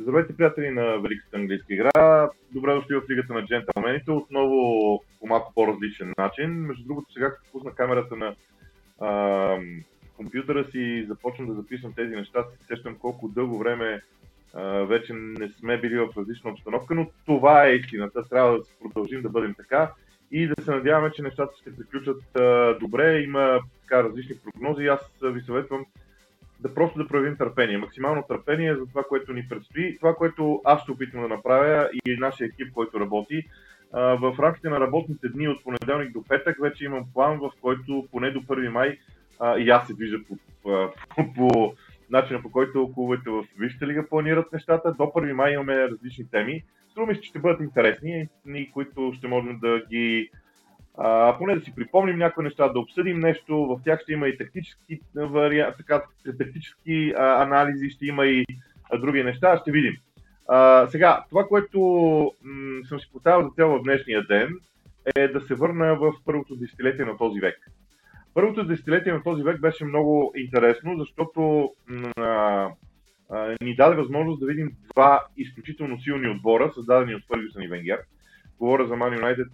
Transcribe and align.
Здравейте, 0.00 0.36
приятели 0.36 0.70
на 0.70 0.98
Великата 0.98 1.36
английска 1.36 1.74
игра. 1.74 2.28
Добре 2.52 2.74
дошли 2.74 2.94
в 2.94 3.10
Лигата 3.10 3.32
на 3.32 3.46
джентълмените. 3.46 4.10
Отново 4.10 5.02
по 5.20 5.26
малко 5.26 5.52
по-различен 5.54 6.12
начин. 6.18 6.50
Между 6.50 6.84
другото, 6.84 7.12
сега 7.12 7.30
като 7.30 7.52
пусна 7.52 7.74
камерата 7.74 8.16
на 8.16 8.34
а, 9.00 9.58
компютъра 10.16 10.64
си 10.70 10.78
и 10.78 11.04
започвам 11.04 11.46
да 11.46 11.54
записвам 11.54 11.92
тези 11.92 12.16
неща, 12.16 12.44
се 12.44 12.66
сещам 12.66 12.98
колко 12.98 13.28
дълго 13.28 13.58
време 13.58 14.02
а, 14.54 14.62
вече 14.62 15.12
не 15.12 15.48
сме 15.48 15.80
били 15.80 15.98
в 15.98 16.08
различна 16.16 16.50
обстановка, 16.50 16.94
но 16.94 17.10
това 17.26 17.66
е 17.66 17.74
истината. 17.74 18.28
Трябва 18.28 18.58
да 18.58 18.64
продължим 18.80 19.22
да 19.22 19.28
бъдем 19.28 19.54
така 19.54 19.92
и 20.30 20.46
да 20.46 20.62
се 20.62 20.70
надяваме, 20.70 21.12
че 21.12 21.22
нещата 21.22 21.56
ще 21.60 21.76
приключат 21.76 22.36
а, 22.36 22.78
добре. 22.80 23.20
Има 23.20 23.60
така 23.82 24.02
различни 24.02 24.36
прогнози. 24.44 24.86
Аз 24.86 25.00
ви 25.22 25.40
съветвам 25.40 25.86
да 26.60 26.74
просто 26.74 26.98
да 26.98 27.08
проявим 27.08 27.36
търпение, 27.36 27.78
максимално 27.78 28.22
търпение 28.28 28.74
за 28.74 28.86
това, 28.86 29.02
което 29.02 29.32
ни 29.32 29.48
предстои. 29.48 29.96
Това, 29.96 30.14
което 30.14 30.60
аз 30.64 30.82
ще 30.82 30.92
опитам 30.92 31.22
да 31.22 31.28
направя 31.28 31.90
и 32.06 32.16
нашия 32.16 32.46
екип, 32.46 32.72
който 32.72 33.00
работи, 33.00 33.42
в 33.92 34.36
рамките 34.38 34.68
на 34.68 34.80
работните 34.80 35.28
дни 35.28 35.48
от 35.48 35.64
понеделник 35.64 36.12
до 36.12 36.24
петък 36.28 36.56
вече 36.62 36.84
имам 36.84 37.04
план, 37.14 37.38
в 37.38 37.50
който 37.60 38.06
поне 38.10 38.30
до 38.30 38.40
1 38.40 38.68
май 38.68 38.98
и 39.58 39.70
аз 39.70 39.86
се 39.86 39.94
движа 39.94 40.16
по, 40.28 40.36
по, 41.16 41.34
по 41.34 41.74
начина 42.10 42.42
по 42.42 42.50
който 42.50 42.92
клубовете 42.94 43.30
в 43.30 43.44
Висшата 43.58 43.86
лига 43.86 44.08
планират 44.08 44.52
нещата. 44.52 44.94
До 44.98 45.04
1 45.04 45.32
май 45.32 45.52
имаме 45.52 45.88
различни 45.88 46.30
теми. 46.30 46.62
Струва 46.90 47.14
че 47.14 47.28
ще 47.28 47.38
бъдат 47.38 47.60
интересни 47.60 48.28
и 48.46 48.70
които 48.70 49.12
ще 49.16 49.28
можем 49.28 49.58
да 49.58 49.82
ги 49.90 50.30
а, 50.98 51.38
поне 51.38 51.54
да 51.54 51.64
си 51.64 51.74
припомним 51.74 52.18
някои 52.18 52.44
неща, 52.44 52.68
да 52.68 52.78
обсъдим 52.78 53.20
нещо, 53.20 53.66
в 53.66 53.80
тях 53.84 54.00
ще 54.00 54.12
има 54.12 54.28
и 54.28 54.38
тактически, 54.38 55.00
вариа... 55.14 55.74
така, 55.76 56.02
тактически 56.38 57.12
а, 57.18 57.42
анализи, 57.42 57.90
ще 57.90 58.06
има 58.06 58.26
и 58.26 58.46
а, 58.90 58.98
други 58.98 59.24
неща, 59.24 59.58
ще 59.58 59.70
видим. 59.70 59.96
А, 60.48 60.86
сега, 60.86 61.24
това, 61.28 61.44
което 61.44 61.80
м- 62.42 62.86
съм 62.88 63.00
си 63.00 63.10
поставил 63.12 63.48
за 63.48 63.54
цел 63.54 63.68
в 63.68 63.82
днешния 63.82 64.26
ден, 64.26 64.54
е 65.16 65.28
да 65.28 65.40
се 65.40 65.54
върна 65.54 65.96
в 65.96 66.12
първото 66.24 66.56
десетилетие 66.56 67.04
на 67.04 67.16
този 67.16 67.40
век. 67.40 67.70
Първото 68.34 68.64
десетилетие 68.64 69.12
на 69.12 69.22
този 69.22 69.42
век 69.42 69.60
беше 69.60 69.84
много 69.84 70.32
интересно, 70.36 70.98
защото 70.98 71.70
а, 72.16 72.22
а, 73.30 73.56
ни 73.62 73.76
даде 73.76 73.96
възможност 73.96 74.40
да 74.40 74.46
видим 74.46 74.72
два 74.94 75.24
изключително 75.36 76.00
силни 76.00 76.28
отбора, 76.28 76.72
създадени 76.74 77.14
от 77.14 77.22
Фъргюсън 77.26 77.62
и 77.62 77.68
Венгер– 77.68 77.98
Говоря 78.60 78.86
за 78.86 78.94
Man 78.94 79.20
United 79.20 79.48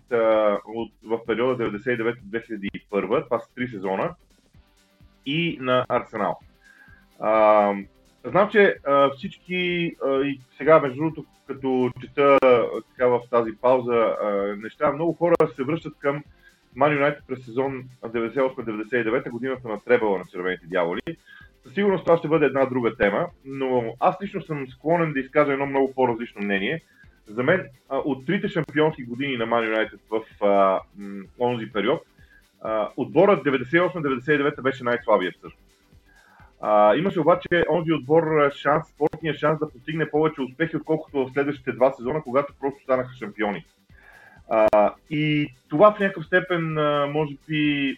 в 1.05 1.27
периода 1.27 1.71
99-2001, 1.71 3.25
това 3.25 3.39
са 3.39 3.55
три 3.55 3.69
сезона, 3.69 4.15
и 5.27 5.59
на 5.61 5.87
Арсенал. 5.89 6.39
А, 7.21 7.73
знам, 8.25 8.49
че 8.51 8.77
а, 8.87 9.11
всички, 9.11 9.93
а, 10.07 10.21
и 10.21 10.41
сега 10.57 10.81
между 10.81 10.97
другото, 10.97 11.25
като 11.47 11.91
чета 12.01 12.39
така 12.91 13.07
в 13.07 13.21
тази 13.31 13.51
пауза 13.61 14.17
а, 14.23 14.57
неща, 14.63 14.93
много 14.93 15.13
хора 15.13 15.35
се 15.57 15.65
връщат 15.65 15.99
към 15.99 16.23
Man 16.77 16.99
United 17.01 17.21
през 17.27 17.45
сезон 17.45 17.85
98-99 18.03 19.31
годината 19.31 19.69
на 19.69 19.81
Требала 19.81 20.19
на 20.19 20.25
Червените 20.25 20.67
дяволи. 20.67 21.01
Със 21.63 21.75
сигурност 21.75 22.05
това 22.05 22.19
ще 22.19 22.29
бъде 22.29 22.47
една 22.47 22.65
друга 22.65 22.97
тема, 22.97 23.27
но 23.45 23.95
аз 24.01 24.17
лично 24.23 24.43
съм 24.43 24.67
склонен 24.69 25.13
да 25.13 25.21
изкажа 25.21 25.53
едно 25.53 25.67
много 25.67 25.93
по-различно 25.95 26.43
мнение– 26.43 26.83
за 27.29 27.43
мен 27.43 27.67
от 27.91 28.27
трите 28.27 28.49
шампионски 28.49 29.05
години 29.05 29.37
на 29.37 29.47
Man 29.47 29.75
United 29.75 29.99
в 30.11 30.45
а, 30.45 30.81
м, 30.99 31.25
онзи 31.41 31.73
период, 31.73 32.03
а, 32.63 32.89
отборът 32.97 33.45
98-99 33.45 34.63
беше 34.63 34.85
най-слабия 34.85 35.33
всъщност. 35.33 35.71
А, 36.61 36.97
имаше 36.97 37.21
обаче 37.21 37.65
онзи 37.71 37.93
отбор 37.93 38.51
шанс, 38.51 38.89
спортния 38.89 39.35
шанс 39.35 39.59
да 39.59 39.71
постигне 39.71 40.11
повече 40.11 40.41
успехи, 40.41 40.77
отколкото 40.77 41.27
в 41.27 41.33
следващите 41.33 41.73
два 41.73 41.93
сезона, 41.93 42.23
когато 42.23 42.55
просто 42.61 42.83
станаха 42.83 43.17
шампиони. 43.17 43.65
А, 44.51 44.95
и 45.11 45.55
това 45.69 45.93
в 45.93 46.01
някакъв 46.01 46.27
степен 46.27 46.79
а, 46.79 47.07
може 47.07 47.35
би, 47.49 47.97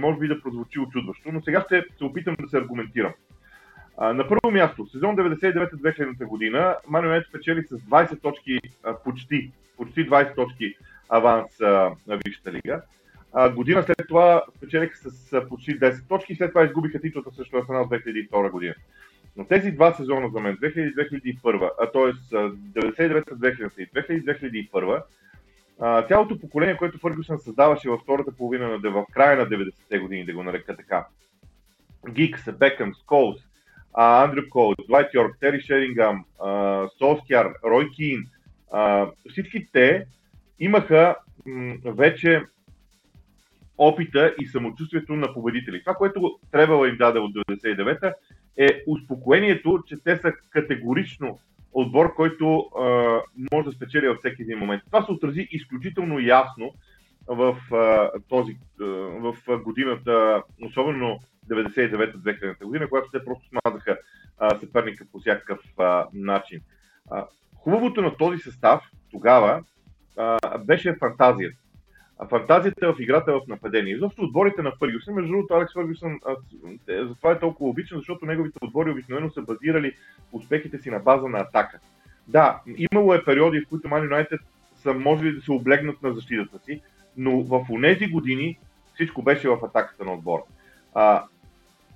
може 0.00 0.18
би 0.18 0.28
да 0.28 0.42
прозвучи 0.42 0.80
очудващо, 0.80 1.32
но 1.32 1.42
сега 1.42 1.64
ще 1.66 1.84
се 1.98 2.04
опитам 2.04 2.36
да 2.40 2.48
се 2.48 2.58
аргументирам. 2.58 3.12
На 4.00 4.28
първо 4.28 4.50
място, 4.50 4.86
сезон 4.86 5.16
99-2000 5.16 6.26
година, 6.26 6.76
Ман 6.88 7.04
Юнайтед 7.04 7.32
печели 7.32 7.62
с 7.62 7.78
20 7.78 8.22
точки, 8.22 8.60
почти, 9.04 9.52
почти 9.76 10.10
20 10.10 10.34
точки 10.34 10.74
аванс 11.08 11.60
на 12.06 12.18
Висшата 12.24 12.52
лига. 12.52 12.82
Година 13.54 13.82
след 13.82 14.08
това 14.08 14.42
спечелиха 14.56 14.96
с 14.96 15.48
почти 15.48 15.80
10 15.80 16.08
точки 16.08 16.34
след 16.34 16.50
това 16.50 16.64
изгубиха 16.64 17.00
титлата 17.00 17.30
срещу 17.30 17.56
Арсенал 17.56 17.84
2002 17.84 18.50
година. 18.50 18.74
Но 19.36 19.44
тези 19.44 19.72
два 19.72 19.92
сезона 19.92 20.28
за 20.28 20.40
мен, 20.40 20.56
2000-2001, 20.56 21.70
а 21.80 21.90
т.е. 21.90 22.12
99-2000 22.32 23.78
и 23.78 23.88
2000-2001, 25.80 26.08
цялото 26.08 26.40
поколение, 26.40 26.76
което 26.76 26.98
Фъргюсън 26.98 27.38
създаваше 27.38 27.90
във 27.90 28.00
втората 28.00 28.32
половина 28.32 28.68
на 28.68 28.90
в 28.90 29.04
края 29.12 29.36
на 29.36 29.46
90-те 29.46 29.98
години, 29.98 30.24
да 30.24 30.32
го 30.32 30.42
нарека 30.42 30.76
така. 30.76 31.06
Гикс, 32.10 32.52
Бекъм, 32.58 32.94
Сколс, 32.94 33.47
Андрю 34.00 34.42
Кол, 34.50 34.74
Двайт 34.88 35.14
Йорк, 35.14 35.36
Тери 35.40 35.60
Шерингам, 35.60 36.24
Солскяр, 36.98 37.52
Рой 37.64 37.90
Кин, 37.90 38.24
всички 39.30 39.66
те 39.72 40.06
имаха 40.60 41.16
вече 41.84 42.42
опита 43.78 44.34
и 44.40 44.46
самочувствието 44.46 45.12
на 45.12 45.34
победители. 45.34 45.82
Това, 45.82 45.94
което 45.94 46.38
Требала 46.52 46.88
им 46.88 46.96
даде 46.96 47.18
от 47.18 47.34
99-та, 47.34 48.14
е 48.56 48.68
успокоението, 48.86 49.82
че 49.86 49.96
те 50.04 50.16
са 50.16 50.32
категорично 50.50 51.38
отбор, 51.72 52.14
който 52.14 52.58
а, 52.58 52.84
може 53.52 53.64
да 53.64 53.72
спечели 53.72 54.08
във 54.08 54.18
всеки 54.18 54.42
един 54.42 54.58
момент. 54.58 54.82
Това 54.86 55.04
се 55.04 55.12
отрази 55.12 55.48
изключително 55.50 56.18
ясно 56.18 56.74
в, 57.26 57.56
а, 57.72 58.10
този, 58.28 58.56
а, 58.80 58.84
в 58.84 59.34
годината, 59.64 60.42
особено 60.62 61.18
99-2000 61.48 62.64
година, 62.64 62.88
когато 62.88 63.10
те 63.10 63.24
просто 63.24 63.48
смазаха 63.48 63.98
съперника 64.60 65.04
по 65.12 65.18
всякакъв 65.18 65.60
а, 65.78 66.06
начин. 66.12 66.60
А, 67.10 67.24
хубавото 67.54 68.02
на 68.02 68.16
този 68.16 68.38
състав 68.38 68.82
тогава 69.10 69.62
а, 70.16 70.58
беше 70.58 70.96
фантазията. 70.98 71.58
А 72.18 72.28
фантазията 72.28 72.92
в 72.92 73.00
играта 73.00 73.32
в 73.32 73.40
нападение. 73.48 73.94
Изобщо 73.94 74.22
отборите 74.22 74.62
на 74.62 74.72
Фъргюсън, 74.78 75.14
между 75.14 75.32
другото, 75.32 75.54
Алекс 75.54 75.72
Фъргюсън, 75.72 76.18
затова 76.88 77.32
е 77.32 77.38
толкова 77.38 77.70
обичан, 77.70 77.98
защото 77.98 78.26
неговите 78.26 78.58
отбори 78.62 78.90
обикновено 78.90 79.30
са 79.30 79.42
базирали 79.42 79.92
успехите 80.32 80.78
си 80.78 80.90
на 80.90 80.98
база 80.98 81.28
на 81.28 81.38
атака. 81.38 81.78
Да, 82.28 82.60
имало 82.92 83.14
е 83.14 83.24
периоди, 83.24 83.60
в 83.60 83.68
които 83.68 83.88
Man 83.88 84.08
United 84.08 84.38
са 84.76 84.94
можели 84.94 85.32
да 85.32 85.40
се 85.40 85.52
облегнат 85.52 86.02
на 86.02 86.12
защитата 86.12 86.58
си, 86.64 86.80
но 87.16 87.42
в 87.42 87.66
тези 87.82 88.06
години 88.06 88.58
всичко 88.94 89.22
беше 89.22 89.48
в 89.48 89.58
атаката 89.64 90.04
на 90.04 90.12
отбора. 90.12 90.42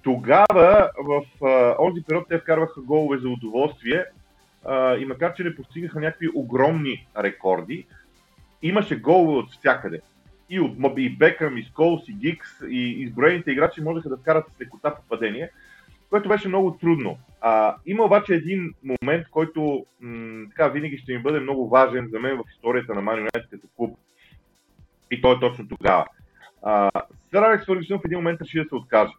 Тогава, 0.02 0.90
в 0.98 1.22
а, 1.46 1.76
онзи 1.78 2.02
период, 2.02 2.28
те 2.28 2.38
вкарваха 2.38 2.80
голове 2.80 3.18
за 3.18 3.28
удоволствие 3.28 4.04
а, 4.64 4.96
и 4.96 5.04
макар, 5.04 5.34
че 5.34 5.44
не 5.44 5.56
постигаха 5.56 6.00
някакви 6.00 6.28
огромни 6.34 7.06
рекорди, 7.18 7.86
имаше 8.62 9.00
голове 9.00 9.38
от 9.38 9.50
всякъде. 9.50 10.00
И 10.50 10.60
от 10.60 10.72
и 10.96 11.16
Бекъм, 11.16 11.58
и 11.58 11.62
Сколс, 11.62 12.08
и 12.08 12.12
Гикс, 12.12 12.48
и 12.68 13.02
изброените 13.02 13.50
играчи 13.50 13.80
можеха 13.80 14.08
да 14.08 14.16
вкарат 14.16 14.44
с 14.48 14.60
лекота 14.60 14.94
попадение, 14.94 15.50
което 16.10 16.28
беше 16.28 16.48
много 16.48 16.78
трудно. 16.80 17.18
А, 17.40 17.76
има 17.86 18.04
обаче 18.04 18.34
един 18.34 18.74
момент, 18.82 19.26
който 19.30 19.86
м- 20.00 20.46
така 20.50 20.68
винаги 20.68 20.98
ще 20.98 21.12
ми 21.12 21.22
бъде 21.22 21.40
много 21.40 21.68
важен 21.68 22.08
за 22.12 22.20
мен 22.20 22.36
в 22.36 22.44
историята 22.54 22.94
на 22.94 23.02
Man 23.02 23.50
като 23.50 23.68
клуб. 23.76 23.98
И 25.10 25.22
то 25.22 25.32
е 25.32 25.40
точно 25.40 25.68
тогава. 25.68 26.06
Сър 27.30 27.42
Алекс 27.42 27.66
Фъргюсън 27.66 27.98
в 27.98 28.04
един 28.04 28.18
момент 28.18 28.40
реши 28.40 28.58
да 28.58 28.64
се 28.68 28.74
откаже. 28.74 29.12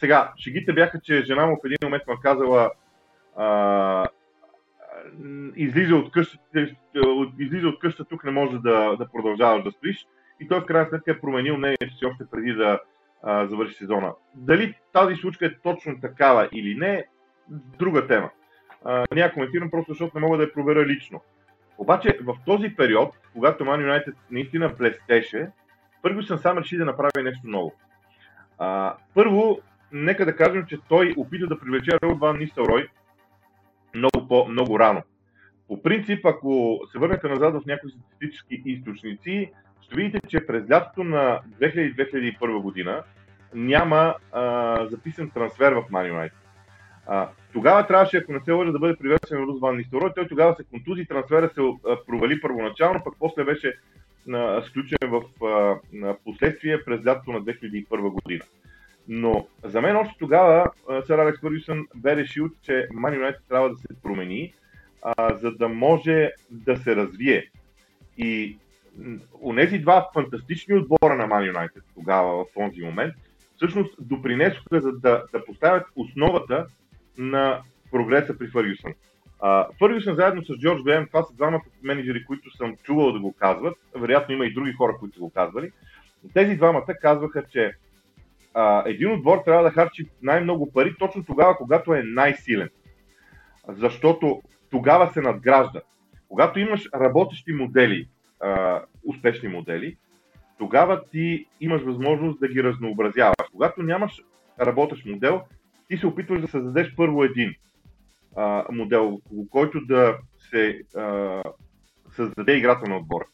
Сега, 0.00 0.32
шегите 0.38 0.72
бяха, 0.72 1.00
че 1.00 1.22
жена 1.22 1.46
му 1.46 1.56
в 1.56 1.66
един 1.66 1.78
момент 1.82 2.02
му 2.08 2.14
казала 2.22 2.70
а, 3.36 4.06
излиза 5.56 5.96
от 5.96 6.12
къщата, 6.12 6.68
излиза 7.38 7.68
от 7.68 7.78
къщата, 7.78 8.08
тук 8.08 8.24
не 8.24 8.30
може 8.30 8.58
да, 8.58 8.96
да 8.96 9.08
продължаваш 9.12 9.64
да 9.64 9.70
стоиш. 9.70 10.06
И 10.40 10.48
той 10.48 10.60
в 10.60 10.66
крайна 10.66 10.88
сметка 10.88 11.10
е 11.10 11.20
променил 11.20 11.56
мнението 11.56 11.96
си 11.98 12.06
още 12.06 12.24
преди 12.30 12.52
да 12.52 12.80
а, 13.22 13.46
завърши 13.46 13.74
сезона. 13.74 14.12
Дали 14.34 14.74
тази 14.92 15.14
случка 15.14 15.46
е 15.46 15.54
точно 15.62 16.00
такава 16.00 16.48
или 16.52 16.74
не, 16.78 17.04
друга 17.78 18.06
тема. 18.06 18.30
А, 18.84 19.04
няма 19.14 19.32
коментирам 19.32 19.70
просто 19.70 19.92
защото 19.92 20.18
не 20.18 20.26
мога 20.26 20.36
да 20.36 20.42
я 20.42 20.52
проверя 20.52 20.86
лично. 20.86 21.20
Обаче 21.78 22.18
в 22.22 22.36
този 22.46 22.76
период, 22.76 23.18
когато 23.32 23.64
Man 23.64 24.04
United 24.04 24.14
наистина 24.30 24.68
блестеше, 24.68 25.50
първо 26.02 26.22
съм 26.22 26.38
сам 26.38 26.58
реши 26.58 26.76
да 26.76 26.84
направи 26.84 27.22
нещо 27.22 27.40
ново. 27.44 27.72
А, 28.58 28.94
първо, 29.14 29.60
нека 29.92 30.24
да 30.24 30.36
кажем, 30.36 30.66
че 30.68 30.78
той 30.88 31.14
опита 31.16 31.46
да 31.46 31.60
привлече 31.60 31.90
Рол 32.02 32.14
Ван 32.14 32.38
Нистелрой 32.38 32.88
много, 33.94 34.28
по, 34.28 34.46
много 34.48 34.78
рано. 34.78 35.02
По 35.68 35.82
принцип, 35.82 36.26
ако 36.26 36.80
се 36.92 36.98
върнете 36.98 37.28
назад 37.28 37.54
в 37.54 37.66
някои 37.66 37.90
статистически 37.90 38.62
източници, 38.66 39.50
ще 39.80 39.96
видите, 39.96 40.20
че 40.28 40.46
през 40.46 40.70
лятото 40.70 41.04
на 41.04 41.40
2000-2001 41.60 42.62
година 42.62 43.02
няма 43.54 44.14
а, 44.32 44.86
записан 44.86 45.30
трансфер 45.30 45.72
в 45.72 45.84
Man 45.90 46.12
United. 46.12 46.32
А, 47.06 47.28
тогава 47.52 47.86
трябваше, 47.86 48.16
ако 48.16 48.32
не 48.32 48.40
се 48.40 48.52
лъжа, 48.52 48.72
да 48.72 48.78
бъде 48.78 48.96
привесен 48.96 49.38
Рус 49.38 49.60
Ван 49.60 49.76
Нистелрой. 49.76 50.12
Той 50.14 50.28
тогава 50.28 50.56
се 50.56 50.64
контузи, 50.64 51.06
трансфера 51.06 51.50
се 51.54 51.60
провали 52.06 52.40
първоначално, 52.40 53.04
пък 53.04 53.14
после 53.18 53.44
беше 53.44 53.74
а, 54.32 54.62
сключен 54.62 54.98
в 55.02 55.22
а, 55.44 56.14
последствие 56.24 56.84
през 56.84 57.06
лятото 57.06 57.32
на 57.32 57.42
2001 57.42 58.22
година. 58.22 58.44
Но 59.12 59.46
за 59.64 59.80
мен 59.80 59.96
още 59.96 60.14
тогава 60.18 60.70
сър 61.06 61.18
Алекс 61.18 61.40
Фъргюсън 61.40 61.86
бе 61.94 62.16
решил, 62.16 62.48
че 62.62 62.72
Man 62.72 63.18
United 63.18 63.48
трябва 63.48 63.70
да 63.70 63.76
се 63.76 64.02
промени, 64.02 64.54
а, 65.02 65.34
за 65.34 65.50
да 65.50 65.68
може 65.68 66.30
да 66.50 66.76
се 66.76 66.96
развие. 66.96 67.50
И 68.18 68.58
нези 69.42 69.78
два 69.78 70.08
фантастични 70.14 70.74
отбора 70.74 71.16
на 71.16 71.28
Man 71.28 71.52
United 71.52 71.82
тогава, 71.94 72.44
в 72.44 72.46
този 72.54 72.82
момент, 72.82 73.14
всъщност 73.56 73.94
допринесоха 74.00 74.80
за 74.80 74.92
да, 74.92 75.24
да 75.32 75.44
поставят 75.44 75.86
основата 75.96 76.66
на 77.18 77.60
прогреса 77.90 78.38
при 78.38 78.46
Фъргюсън. 78.46 78.92
Фъргюсън 79.78 80.14
заедно 80.16 80.44
с 80.44 80.58
Джордж 80.58 80.82
Грем, 80.82 81.06
това 81.06 81.22
са 81.22 81.34
двамата 81.34 81.62
менеджери, 81.82 82.24
които 82.24 82.56
съм 82.56 82.76
чувал 82.82 83.12
да 83.12 83.20
го 83.20 83.32
казват. 83.32 83.76
Вероятно 83.94 84.34
има 84.34 84.46
и 84.46 84.54
други 84.54 84.72
хора, 84.72 84.96
които 85.00 85.20
го 85.20 85.30
казвали. 85.30 85.72
Тези 86.34 86.56
двамата 86.56 86.94
казваха, 87.00 87.44
че 87.52 87.72
а, 88.54 88.82
един 88.86 89.12
отбор 89.12 89.38
трябва 89.44 89.62
да 89.62 89.70
харчи 89.70 90.06
най-много 90.22 90.72
пари 90.72 90.94
точно 90.98 91.24
тогава, 91.24 91.56
когато 91.56 91.94
е 91.94 92.02
най-силен. 92.02 92.68
Защото 93.68 94.42
тогава 94.70 95.12
се 95.12 95.20
надгражда. 95.20 95.80
Когато 96.28 96.58
имаш 96.58 96.88
работещи 96.94 97.52
модели, 97.52 98.08
а, 98.40 98.82
успешни 99.06 99.48
модели, 99.48 99.96
тогава 100.58 101.04
ти 101.04 101.46
имаш 101.60 101.82
възможност 101.82 102.40
да 102.40 102.48
ги 102.48 102.62
разнообразяваш. 102.62 103.36
Когато 103.52 103.82
нямаш 103.82 104.22
работещ 104.60 105.06
модел, 105.06 105.42
ти 105.88 105.96
се 105.96 106.06
опитваш 106.06 106.40
да 106.40 106.48
създадеш 106.48 106.94
първо 106.96 107.24
един 107.24 107.54
а, 108.36 108.64
модел, 108.72 109.20
който 109.50 109.80
да 109.80 110.18
се 110.38 110.80
а, 110.96 111.42
създаде 112.10 112.56
играта 112.56 112.90
на 112.90 112.96
отбора. 112.96 113.24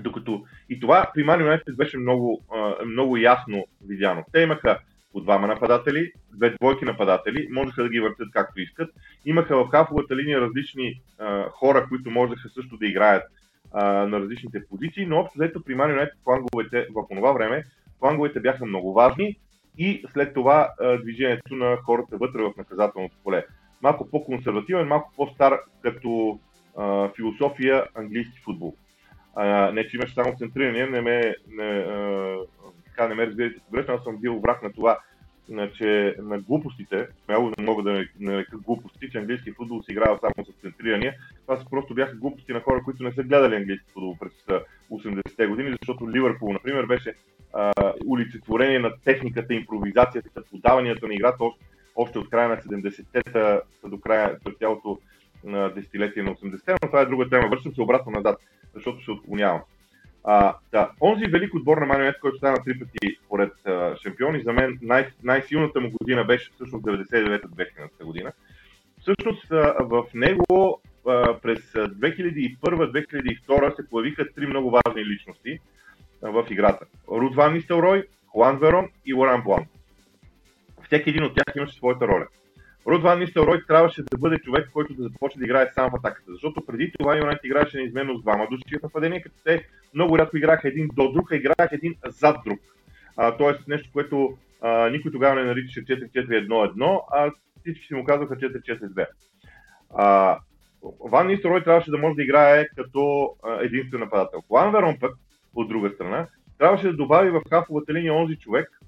Докато 0.00 0.44
и 0.68 0.80
това 0.80 1.10
при 1.14 1.24
Man 1.24 1.42
United 1.42 1.76
беше 1.76 1.98
много, 1.98 2.44
много 2.86 3.16
ясно 3.16 3.64
видяно. 3.88 4.24
Те 4.32 4.40
имаха 4.40 4.78
по 5.14 5.20
двама 5.20 5.46
нападатели, 5.46 6.12
две 6.36 6.50
двойки 6.60 6.84
нападатели, 6.84 7.48
можеха 7.50 7.82
да 7.82 7.88
ги 7.88 8.00
въртят 8.00 8.28
както 8.32 8.60
искат. 8.60 8.90
Имаха 9.24 9.56
в 9.56 9.68
хафовата 9.68 10.16
линия 10.16 10.40
различни 10.40 11.00
а, 11.18 11.48
хора, 11.50 11.86
които 11.88 12.10
можеха 12.10 12.48
също 12.48 12.76
да 12.76 12.86
играят 12.86 13.22
а, 13.72 13.84
на 13.84 14.20
различните 14.20 14.66
позиции, 14.70 15.06
но 15.06 15.16
общо 15.16 15.38
взето 15.38 15.62
при 15.64 15.74
Man 15.74 15.96
United 15.96 16.22
фланговете 16.24 16.86
в 16.94 17.06
това 17.16 17.32
време, 17.32 17.64
фланговете 17.98 18.40
бяха 18.40 18.66
много 18.66 18.92
важни 18.92 19.36
и 19.78 20.04
след 20.12 20.34
това 20.34 20.68
а, 20.80 20.98
движението 20.98 21.54
на 21.54 21.76
хората 21.76 22.16
вътре 22.16 22.42
в 22.42 22.52
наказателното 22.56 23.16
поле. 23.24 23.44
Малко 23.82 24.10
по-консервативен, 24.10 24.86
малко 24.86 25.12
по-стар 25.16 25.58
като 25.82 26.38
а, 26.76 27.08
философия 27.16 27.84
английски 27.94 28.40
футбол. 28.44 28.76
А, 29.36 29.72
не, 29.72 29.88
че 29.88 29.96
имаше 29.96 30.14
само 30.14 30.36
центриране, 30.38 30.86
не 30.86 31.00
ме, 31.00 31.34
не, 31.48 31.64
а, 31.64 32.38
така 32.84 33.08
не 33.08 33.14
ме 33.14 33.26
разбирайте 33.26 33.60
погрешно, 33.60 33.94
аз 33.94 34.04
съм 34.04 34.16
бил 34.16 34.40
враг 34.40 34.62
на 34.62 34.72
това, 34.72 34.98
на, 35.48 35.72
че 35.72 36.16
на 36.18 36.38
глупостите, 36.38 37.08
смело 37.24 37.52
не 37.58 37.64
мога 37.64 37.82
да 37.82 38.04
нарека 38.20 38.56
глупости, 38.56 39.10
че 39.10 39.18
английски 39.18 39.52
футбол 39.52 39.82
се 39.82 39.92
играва 39.92 40.18
само 40.20 40.46
с 40.46 40.60
центрирания. 40.60 41.14
Това 41.46 41.56
са 41.56 41.64
просто 41.70 41.94
бяха 41.94 42.16
глупости 42.16 42.52
на 42.52 42.60
хора, 42.60 42.82
които 42.84 43.02
не 43.02 43.12
са 43.12 43.22
гледали 43.22 43.56
английски 43.56 43.90
футбол 43.92 44.16
през 44.20 44.32
80-те 44.90 45.46
години, 45.46 45.76
защото 45.80 46.10
Ливърпул, 46.10 46.52
например, 46.52 46.86
беше 46.86 47.14
а, 47.52 47.72
улицетворение 48.06 48.78
на 48.78 48.92
техниката, 49.04 49.54
импровизацията, 49.54 50.42
подаванията 50.50 51.06
на 51.06 51.14
играта 51.14 51.44
още, 51.44 51.64
още 51.96 52.18
от 52.18 52.30
края 52.30 52.48
на 52.48 52.56
70-те 52.56 53.60
до 53.84 54.00
края, 54.00 54.36
до 54.44 54.52
цялото 54.52 54.98
на 55.44 55.68
десетилетие 55.68 56.22
на 56.22 56.34
80-те, 56.34 56.72
но 56.72 56.88
това 56.88 57.00
е 57.00 57.06
друга 57.06 57.28
тема. 57.28 57.48
Връщам 57.48 57.74
се 57.74 57.82
обратно 57.82 58.12
назад, 58.12 58.38
защото 58.74 59.04
се 59.04 59.10
отклонявам. 59.10 59.60
А, 60.24 60.56
да, 60.72 60.90
онзи 61.00 61.26
велик 61.26 61.54
отбор 61.54 61.78
на 61.78 61.86
Манионет, 61.86 62.20
който 62.20 62.36
стана 62.36 62.64
три 62.64 62.78
пъти 62.78 63.18
поред 63.28 63.52
а, 63.66 63.96
шампиони, 63.96 64.42
за 64.42 64.52
мен 64.52 64.78
най- 64.82 65.10
най-силната 65.22 65.80
му 65.80 65.90
година 65.90 66.24
беше 66.24 66.50
всъщност 66.54 66.84
99-2000 66.84 68.04
година. 68.04 68.32
Всъщност 69.00 69.52
а, 69.52 69.74
в 69.80 70.04
него 70.14 70.80
а, 71.08 71.38
през 71.42 71.72
2001-2002 71.72 73.76
се 73.76 73.88
появиха 73.88 74.32
три 74.34 74.46
много 74.46 74.70
важни 74.70 75.04
личности 75.04 75.58
а, 76.22 76.30
в 76.30 76.46
играта. 76.50 76.86
Руд 77.08 77.34
Ван 77.34 77.52
Нистелрой, 77.52 78.04
Хуан 78.26 78.58
Верон 78.58 78.88
и 79.06 79.14
Лоран 79.14 79.42
Блан. 79.42 79.66
Всеки 80.86 81.10
един 81.10 81.24
от 81.24 81.34
тях 81.34 81.56
имаше 81.56 81.76
своята 81.76 82.08
роля. 82.08 82.26
Руд 82.86 83.02
Ван 83.02 83.18
Нистелрой 83.18 83.64
трябваше 83.66 84.02
да 84.02 84.18
бъде 84.18 84.38
човек, 84.38 84.70
който 84.72 84.94
да 84.94 85.02
започне 85.02 85.38
да 85.38 85.44
играе 85.44 85.70
сам 85.74 85.90
в 85.90 85.94
атаката. 85.94 86.32
Защото 86.32 86.66
преди 86.66 86.92
това 86.98 87.16
Юнайт 87.16 87.38
играеше 87.44 87.76
неизменно 87.76 88.18
с 88.18 88.22
двама 88.22 88.46
души 88.50 88.78
в 88.78 88.82
нападение, 88.82 89.22
като 89.22 89.36
те 89.44 89.66
много 89.94 90.18
рядко 90.18 90.36
играха 90.36 90.68
един 90.68 90.88
до 90.92 91.12
друг, 91.12 91.32
а 91.32 91.36
играеха 91.36 91.74
един 91.74 91.94
зад 92.06 92.36
друг. 92.46 92.60
А, 93.16 93.36
тоест 93.36 93.68
нещо, 93.68 93.90
което 93.92 94.38
а, 94.60 94.88
никой 94.90 95.12
тогава 95.12 95.34
не 95.34 95.44
наричаше 95.44 95.84
4-4-1-1, 95.84 97.00
а 97.12 97.30
всички 97.60 97.86
си 97.86 97.94
му 97.94 98.04
казваха 98.04 98.36
4-4-2. 98.36 99.06
А, 99.96 100.38
Ван 101.10 101.26
Нистелрой 101.26 101.64
трябваше 101.64 101.90
да 101.90 101.98
може 101.98 102.14
да 102.14 102.22
играе 102.22 102.66
като 102.76 103.34
единствен 103.60 104.00
нападател. 104.00 104.42
План 104.48 104.72
Верон 104.72 104.96
пък, 105.00 105.14
от 105.54 105.68
друга 105.68 105.90
страна, 105.90 106.26
трябваше 106.58 106.86
да 106.86 106.96
добави 106.96 107.30
в 107.30 107.42
хафовата 107.50 107.94
линия 107.94 108.14
онзи 108.14 108.36
човек, 108.36 108.80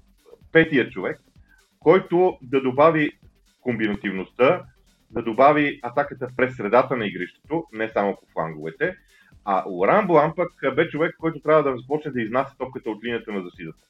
петия 0.51 0.89
човек, 0.89 1.19
който 1.79 2.37
да 2.41 2.61
добави 2.61 3.16
комбинативността, 3.67 4.63
да 5.11 5.21
добави 5.21 5.79
атаката 5.83 6.27
през 6.37 6.55
средата 6.55 6.97
на 6.97 7.05
игрището, 7.05 7.63
не 7.73 7.89
само 7.89 8.15
по 8.15 8.25
фланговете. 8.33 8.95
А 9.45 9.63
Лоран 9.67 10.07
Блан 10.07 10.33
пък 10.35 10.75
бе 10.75 10.89
човек, 10.89 11.15
който 11.19 11.39
трябва 11.39 11.63
да 11.63 11.77
започне 11.77 12.11
да 12.11 12.21
изнася 12.21 12.57
топката 12.57 12.89
от 12.89 13.03
линията 13.03 13.31
на 13.31 13.43
защитата. 13.43 13.83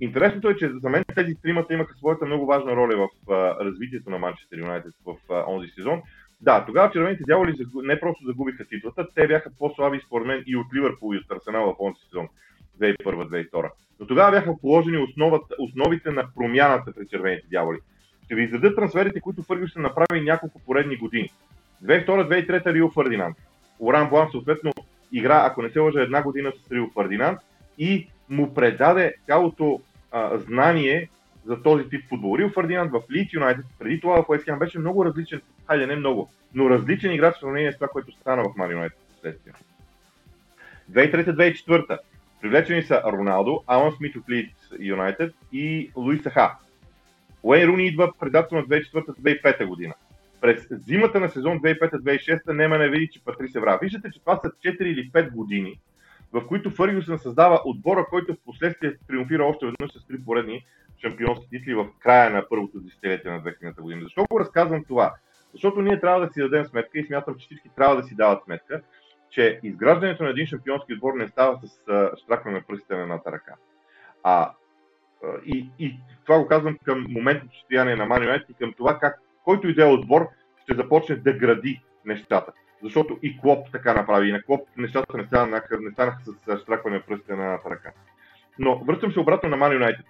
Интересното 0.00 0.48
е, 0.48 0.56
че 0.56 0.70
за 0.82 0.88
мен 0.88 1.04
тези 1.14 1.34
тримата 1.42 1.74
имаха 1.74 1.94
своята 1.94 2.26
много 2.26 2.46
важна 2.46 2.76
роля 2.76 2.96
в 2.96 3.32
а, 3.32 3.64
развитието 3.64 4.10
на 4.10 4.18
Манчестър 4.18 4.58
Юнайтед 4.58 4.94
в 5.06 5.16
а, 5.30 5.44
онзи 5.48 5.68
сезон. 5.70 6.02
Да, 6.40 6.64
тогава 6.66 6.90
червените 6.92 7.24
дяволи 7.26 7.54
не 7.74 8.00
просто 8.00 8.24
загубиха 8.24 8.64
титлата, 8.64 9.06
те 9.14 9.26
бяха 9.26 9.50
по-слаби 9.58 10.00
според 10.06 10.26
мен 10.26 10.42
и 10.46 10.56
от 10.56 10.66
Ливърпул 10.74 11.14
и 11.14 11.18
от 11.18 11.32
Арсенал 11.32 11.66
в 11.66 11.80
онзи 11.80 12.00
сезон 12.04 12.28
2001-2002. 12.80 13.70
Но 14.00 14.06
тогава 14.06 14.30
бяха 14.30 14.60
положени 14.60 14.96
основата, 14.96 15.54
основите 15.58 16.10
на 16.10 16.24
промяната 16.34 16.92
при 16.92 17.06
червените 17.08 17.46
дяволи. 17.50 17.78
Ще 18.24 18.34
ви 18.34 18.42
издадат 18.42 18.76
трансферите, 18.76 19.20
които 19.20 19.42
Фъргюсън 19.42 19.82
направи 19.82 20.20
няколко 20.20 20.60
поредни 20.66 20.96
години. 20.96 21.30
2002-2003 21.84 22.72
Рио 22.72 22.90
Фердинанд. 22.90 23.36
Оран 23.80 24.08
Блан 24.08 24.28
съответно 24.30 24.72
игра, 25.12 25.42
ако 25.46 25.62
не 25.62 25.70
се 25.70 25.78
лъжа, 25.78 26.00
една 26.00 26.22
година 26.22 26.52
с 26.52 26.72
Рио 26.72 26.90
Фердинанд 26.90 27.38
и 27.78 28.08
му 28.28 28.54
предаде 28.54 29.14
цялото 29.26 29.80
а, 30.12 30.38
знание 30.38 31.08
за 31.46 31.62
този 31.62 31.88
тип 31.88 32.08
футбол. 32.08 32.38
Рио 32.38 32.50
Фердинанд 32.50 32.92
в 32.92 33.02
Лидс 33.12 33.32
Юнайтед, 33.32 33.64
преди 33.78 34.00
това 34.00 34.22
в 34.22 34.28
Уест 34.28 34.44
беше 34.58 34.78
много 34.78 35.04
различен, 35.04 35.40
хайде 35.66 35.86
не 35.86 35.96
много, 35.96 36.30
но 36.54 36.70
различен 36.70 37.12
играч 37.12 37.36
в 37.36 37.40
сравнение 37.40 37.72
с 37.72 37.74
това, 37.74 37.88
което 37.88 38.12
стана 38.12 38.42
в 38.42 38.56
Ман 38.56 38.70
Юнайтед 38.70 38.98
последствие. 39.14 39.52
2003-2004 40.92 41.98
привлечени 42.40 42.82
са 42.82 43.02
Роналдо, 43.12 43.62
Алан 43.66 43.92
Смит 43.92 44.16
от 44.16 44.28
Лидс 44.30 44.52
Юнайтед 44.78 45.34
и 45.52 45.90
Луис 45.96 46.22
Саха. 46.22 46.56
Уейн 47.44 47.68
Руни 47.68 47.86
идва 47.86 48.12
предателно 48.20 48.66
на 48.68 48.76
2004-2005 48.76 49.66
година. 49.66 49.94
През 50.40 50.66
зимата 50.70 51.20
на 51.20 51.28
сезон 51.28 51.60
2005-2006 51.60 52.52
Нема 52.52 52.78
не 52.78 52.88
види, 52.88 53.08
че 53.08 53.24
Патри 53.24 53.48
се 53.48 53.60
врага. 53.60 53.78
Виждате, 53.82 54.10
че 54.10 54.20
това 54.20 54.36
са 54.36 54.50
4 54.50 54.82
или 54.82 55.10
5 55.10 55.30
години, 55.30 55.80
в 56.32 56.46
които 56.46 56.70
Фъргюсън 56.70 57.18
създава 57.18 57.60
отбора, 57.64 58.06
който 58.10 58.34
в 58.34 58.44
последствие 58.44 58.96
триумфира 59.08 59.44
още 59.44 59.66
веднъж 59.66 59.92
с 59.92 60.06
три 60.06 60.24
поредни 60.24 60.66
шампионски 61.02 61.48
титли 61.50 61.74
в 61.74 61.86
края 61.98 62.30
на 62.30 62.48
първото 62.48 62.80
десетилетие 62.80 63.30
на 63.30 63.42
2000 63.42 63.80
година. 63.80 64.00
Защо 64.02 64.26
го 64.30 64.40
разказвам 64.40 64.84
това? 64.84 65.14
Защото 65.52 65.82
ние 65.82 66.00
трябва 66.00 66.26
да 66.26 66.32
си 66.32 66.40
дадем 66.40 66.64
сметка 66.64 66.98
и 66.98 67.04
смятам, 67.04 67.34
че 67.34 67.46
всички 67.46 67.70
трябва 67.76 67.96
да 67.96 68.02
си 68.02 68.14
дават 68.14 68.44
сметка, 68.44 68.80
че 69.30 69.60
изграждането 69.62 70.22
на 70.22 70.30
един 70.30 70.46
шампионски 70.46 70.94
отбор 70.94 71.14
не 71.14 71.28
става 71.28 71.58
с 71.62 71.68
штракване 72.24 72.56
на 72.56 72.62
пръстите 72.62 72.96
на 72.96 73.02
едната 73.02 73.32
ръка. 73.32 73.54
А 74.22 74.52
и, 75.46 75.68
и 75.78 75.96
това 76.24 76.38
го 76.38 76.46
казвам 76.46 76.78
към 76.84 77.06
моментното 77.08 77.56
състояние 77.56 77.96
на 77.96 78.06
Man 78.06 78.44
и 78.48 78.54
към 78.54 78.72
това 78.72 78.98
как 78.98 79.20
който 79.44 79.68
и 79.68 79.74
да 79.74 79.82
е 79.82 79.92
отбор 79.92 80.28
ще 80.62 80.74
започне 80.74 81.16
да 81.16 81.32
гради 81.32 81.80
нещата. 82.04 82.52
Защото 82.82 83.18
и 83.22 83.40
Клоп 83.40 83.72
така 83.72 83.94
направи. 83.94 84.28
И 84.28 84.32
на 84.32 84.42
Клоп 84.42 84.68
нещата 84.76 85.16
не 85.16 85.26
станаха, 85.26 85.78
не 85.80 85.90
станаха 85.90 86.18
с 86.24 86.58
штракване 86.62 87.02
пръстите 87.02 87.36
на 87.36 87.58
ръка. 87.70 87.92
Но 88.58 88.78
връщам 88.78 89.12
се 89.12 89.20
обратно 89.20 89.48
на 89.48 89.56
Man 89.56 89.78
United. 89.78 90.04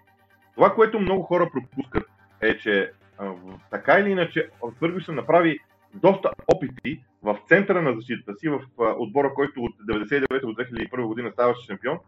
Това, 0.54 0.75
което 0.75 1.00
много 1.00 1.23
хора 1.23 1.50
пропускат 1.52 2.06
е, 2.40 2.59
че 2.59 2.92
а, 3.18 3.33
така 3.71 3.99
или 3.99 4.11
иначе 4.11 4.49
Фъргюсън 4.78 5.14
направи 5.14 5.59
доста 5.94 6.30
опити 6.54 7.02
в 7.23 7.38
центъра 7.49 7.83
на 7.83 7.94
защитата 7.94 8.38
си, 8.38 8.49
в 8.49 8.61
а, 8.80 8.94
отбора, 8.99 9.35
който 9.35 9.61
от 9.62 9.75
1999 9.90 10.40
до 10.40 10.47
2001 10.47 11.06
година 11.06 11.30
ставаше 11.33 11.66
шампион. 11.66 11.99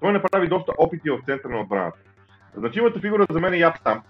Той 0.00 0.12
направи 0.12 0.48
доста 0.48 0.72
опити 0.78 1.10
в 1.10 1.20
центъра 1.26 1.52
на 1.52 1.60
отбраната. 1.60 1.98
Значимата 2.58 3.00
фигура 3.00 3.26
за 3.30 3.40
мен 3.40 3.52
е 3.52 3.58
Яп 3.58 3.76
Стамп, 3.76 4.04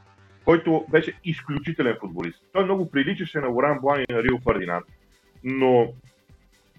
който 0.45 0.87
беше 0.91 1.13
изключителен 1.25 1.97
футболист. 2.01 2.45
Той 2.53 2.65
много 2.65 2.91
приличаше 2.91 3.41
на 3.41 3.49
Лоран 3.49 3.79
Блан 3.81 4.01
и 4.01 4.13
на 4.13 4.23
Рио 4.23 4.39
Фардинанд, 4.39 4.87
но 5.45 5.93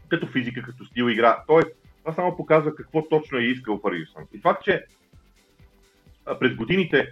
като 0.07 0.27
физика, 0.27 0.61
като 0.61 0.85
стил 0.85 1.09
игра. 1.09 1.37
Тоест, 1.47 1.69
това 1.99 2.13
само 2.13 2.37
показва 2.37 2.75
какво 2.75 3.07
точно 3.09 3.37
е 3.37 3.43
искал 3.43 3.79
Фъргюсън. 3.81 4.23
И 4.33 4.39
факт, 4.39 4.63
че 4.63 4.83
през 6.39 6.55
годините 6.55 7.07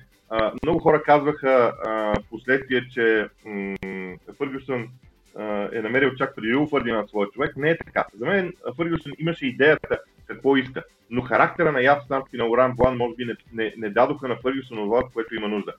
много 0.64 0.80
хора 0.80 1.04
казваха 1.04 1.74
последствие, 2.30 2.88
че 2.90 3.30
Фъргюсън 4.38 4.88
е 5.72 5.82
намерил 5.82 6.16
чак 6.16 6.36
преди 6.36 6.48
Рио 6.48 6.68
Фърдинанд 6.68 7.10
своя 7.10 7.30
човек. 7.30 7.58
Не 7.58 7.70
е 7.70 7.78
така. 7.78 8.06
За 8.14 8.26
мен 8.26 8.54
Фъргюсън 8.78 9.12
имаше 9.20 9.48
идеята 9.48 10.00
какво 10.48 10.58
иска, 10.58 10.84
но 11.10 11.22
характера 11.22 11.72
на 11.72 11.82
Яв 11.82 12.04
и 12.34 12.38
на 12.38 12.50
Оран 12.50 12.74
Блан 12.76 12.98
може 12.98 13.16
би 13.16 13.26
не, 13.26 13.36
не, 13.54 13.74
не 13.78 13.90
дадоха 13.90 14.28
на 14.28 14.36
Фъргюсън 14.36 14.78
това, 14.78 15.04
което 15.14 15.36
има 15.36 15.48
нужда. 15.48 15.74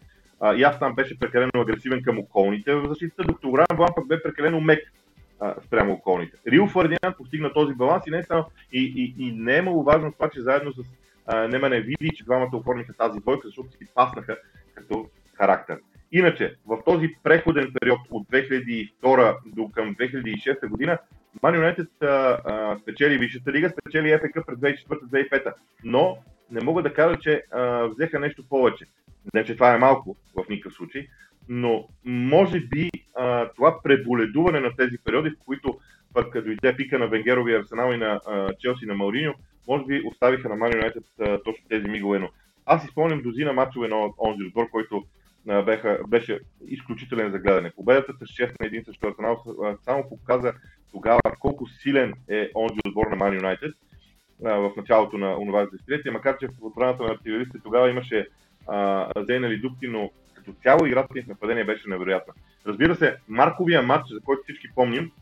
Стамп 0.77 0.97
беше 0.97 1.19
прекалено 1.19 1.51
агресивен 1.55 2.03
към 2.03 2.19
околните 2.19 2.75
в 2.75 2.89
защитата, 2.89 3.25
докато 3.25 3.51
Оран 3.51 3.77
Блан 3.77 3.89
пък 3.97 4.09
бе 4.09 4.23
прекалено 4.23 4.61
мек 4.61 4.93
спрямо 5.65 5.93
околните. 5.93 6.37
Рио 6.49 6.67
Фърдинанд 6.67 7.17
постигна 7.17 7.53
този 7.53 7.75
баланс 7.75 8.03
и 8.07 8.11
не, 8.11 8.25
само, 8.25 8.45
и, 8.73 9.15
и, 9.19 9.27
и 9.27 9.33
не 9.33 9.57
е 9.57 9.63
много 9.63 9.83
важно 9.83 10.13
това, 10.13 10.31
че 10.31 10.41
заедно 10.41 10.73
с 10.73 10.83
Немане 11.49 11.81
види, 11.81 12.11
че 12.17 12.25
двамата 12.25 12.57
оформиха 12.57 12.93
тази 12.93 13.21
двойка, 13.21 13.49
защото 13.49 13.73
си 13.73 13.87
паснаха 13.95 14.37
като 14.75 15.07
характер. 15.35 15.79
Иначе, 16.13 16.55
в 16.67 16.79
този 16.85 17.15
преходен 17.23 17.73
период 17.81 18.01
от 18.11 18.29
2002 18.29 19.37
до 19.47 19.71
към 19.75 19.95
2006 19.95 20.69
година, 20.69 20.99
Ман 21.43 21.55
Юнайтед 21.55 21.89
спечели 22.83 23.19
Висшата 23.19 23.53
лига, 23.53 23.71
спечели 23.71 24.19
ФК 24.19 24.47
през 24.47 24.59
2004-2005, 24.59 25.53
но 25.85 26.19
не 26.51 26.61
мога 26.61 26.83
да 26.83 26.95
кажа, 26.95 27.19
че 27.21 27.43
а, 27.51 27.87
взеха 27.87 28.21
нещо 28.21 28.49
повече. 28.49 28.85
Не, 29.35 29.45
че 29.45 29.55
това 29.55 29.75
е 29.75 29.79
малко 29.79 30.17
в 30.37 30.49
никакъв 30.49 30.73
случай, 30.73 31.07
но 31.49 31.89
може 32.05 32.61
би 32.61 32.91
а, 33.17 33.49
това 33.57 33.83
преболедуване 33.83 34.61
на 34.61 34.77
тези 34.77 34.99
периоди, 35.05 35.31
в 35.31 35.45
които 35.47 35.79
пък 36.15 36.45
дойде 36.45 36.77
пика 36.77 36.99
на 36.99 37.07
Венгерови 37.07 37.55
Арсенал 37.55 37.93
и 37.93 37.97
на 37.97 38.21
а, 38.27 38.53
Челси 38.59 38.87
на 38.87 38.95
Мауриньо, 38.95 39.35
може 39.69 39.85
би 39.85 40.03
оставиха 40.07 40.49
на 40.49 40.57
Ман 40.57 40.73
Юнайтед 40.75 41.05
точно 41.45 41.69
тези 41.69 41.89
мигове. 41.89 42.19
Но 42.19 42.29
аз 42.67 42.85
изпълням 42.85 43.23
дозина 43.23 43.53
мачове 43.53 43.89
на 43.89 43.97
онзи 43.97 44.45
отбор, 44.45 44.71
който 44.71 45.05
беха, 45.65 45.99
беше 46.09 46.41
изключителен 46.67 47.31
за 47.31 47.39
гледане. 47.39 47.73
Победата 47.77 48.13
с 48.13 48.19
6 48.19 48.61
на 48.61 48.67
1 48.67 48.85
срещу 48.85 49.09
Арсенал 49.09 49.45
само 49.85 50.09
показа 50.09 50.53
тогава 50.93 51.21
колко 51.41 51.67
силен 51.67 52.15
е 52.29 52.51
онзи 52.55 52.79
отбор 52.87 53.07
на 53.07 53.17
Ман 53.17 53.35
Юнайтед 53.35 53.75
в 54.41 54.73
началото 54.77 55.19
на 55.19 55.39
онова 55.39 55.67
десетилетие, 55.67 56.11
макар 56.11 56.39
че 56.39 56.49
в 56.49 56.53
отбраната 56.61 57.03
на 57.03 57.11
артилеристите 57.11 57.59
тогава 57.65 57.91
имаше 57.91 58.29
Зейнали 59.17 59.59
Дупти, 59.59 59.89
но 59.89 60.11
като 60.35 60.53
цяло 60.63 60.87
играта 60.87 61.19
им 61.19 61.25
в 61.25 61.29
нападение 61.29 61.65
беше 61.65 61.89
невероятна. 61.89 62.35
Разбира 62.67 62.97
се, 62.97 63.17
Марковия 63.29 63.83
матч, 63.83 64.09
за 64.11 64.21
който 64.21 64.43
всички 64.43 64.69
помним, 64.75 65.13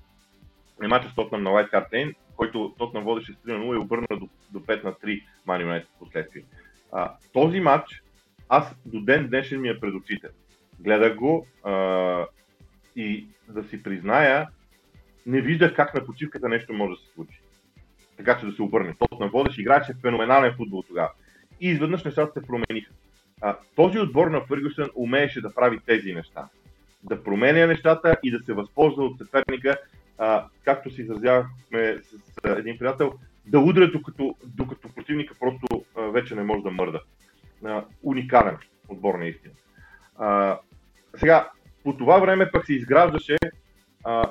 е 0.83 0.87
матчът 0.87 1.13
с 1.13 1.15
Тотнам 1.15 1.43
на 1.43 1.51
Лайт 1.51 1.71
Картейн, 1.71 2.15
който 2.37 2.75
Тотнам 2.79 3.05
водеше 3.05 3.33
с 3.33 3.37
3 3.37 3.53
на 3.53 3.65
0 3.65 3.75
и 3.75 3.79
обърна 3.79 4.07
до, 4.11 4.29
до 4.51 4.61
5 4.61 4.85
на 4.85 4.93
3 4.93 5.23
Ман 5.47 5.61
Юнайтед 5.61 5.89
в 5.89 5.99
последствие. 5.99 6.45
А, 6.93 7.13
този 7.33 7.61
матч 7.61 8.03
аз 8.49 8.77
до 8.87 9.01
ден 9.01 9.29
днешен 9.29 9.61
ми 9.61 9.69
е 9.69 9.81
пред 9.81 9.95
очите. 9.95 10.29
Гледах 10.81 11.15
го 11.15 11.47
а, 11.65 12.27
и 12.97 13.27
да 13.49 13.65
си 13.65 13.83
призная, 13.83 14.49
не 15.27 15.41
виждах 15.41 15.75
как 15.75 15.95
на 15.95 16.07
почивката 16.07 16.49
нещо 16.49 16.73
може 16.73 16.95
да 16.95 17.07
се 17.07 17.13
случи. 17.15 17.41
Така 18.17 18.39
че 18.39 18.47
да 18.47 18.53
се 18.53 18.63
обърне. 18.63 18.95
на 19.21 19.29
водещ 19.29 19.59
играч 19.59 19.89
е 19.89 19.95
феноменален 20.03 20.55
футбол 20.57 20.83
тогава. 20.83 21.11
И 21.61 21.69
изведнъж 21.69 22.05
нещата 22.05 22.41
се 22.41 22.47
промениха. 22.47 22.93
А, 23.41 23.57
този 23.77 23.99
отбор 23.99 24.27
на 24.27 24.41
Фъргюсън 24.41 24.89
умееше 24.95 25.41
да 25.41 25.55
прави 25.55 25.79
тези 25.87 26.13
неща. 26.13 26.49
Да 27.03 27.23
променя 27.23 27.67
нещата 27.67 28.17
и 28.23 28.31
да 28.31 28.39
се 28.45 28.53
възползва 28.53 29.05
от 29.05 29.19
съперника, 29.19 29.77
а, 30.19 30.47
както 30.65 30.91
се 30.91 31.03
изразявахме 31.03 31.99
с, 31.99 32.19
с 32.19 32.59
един 32.59 32.79
приятел, 32.79 33.13
да 33.47 33.59
удря 33.61 33.91
докато, 33.91 34.37
докато 34.45 34.89
противника 34.89 35.35
просто 35.41 35.85
а, 35.97 36.03
вече 36.03 36.35
не 36.35 36.43
може 36.43 36.63
да 36.63 36.71
мърда 36.71 37.01
а, 37.65 37.85
уникален 38.03 38.57
отбор 38.89 39.15
наистина. 39.15 39.55
А, 40.19 40.59
сега, 41.17 41.51
по 41.85 41.97
това 41.97 42.19
време 42.19 42.51
пък 42.51 42.67
се 42.67 42.75
изграждаше 42.75 43.37
а, 44.05 44.31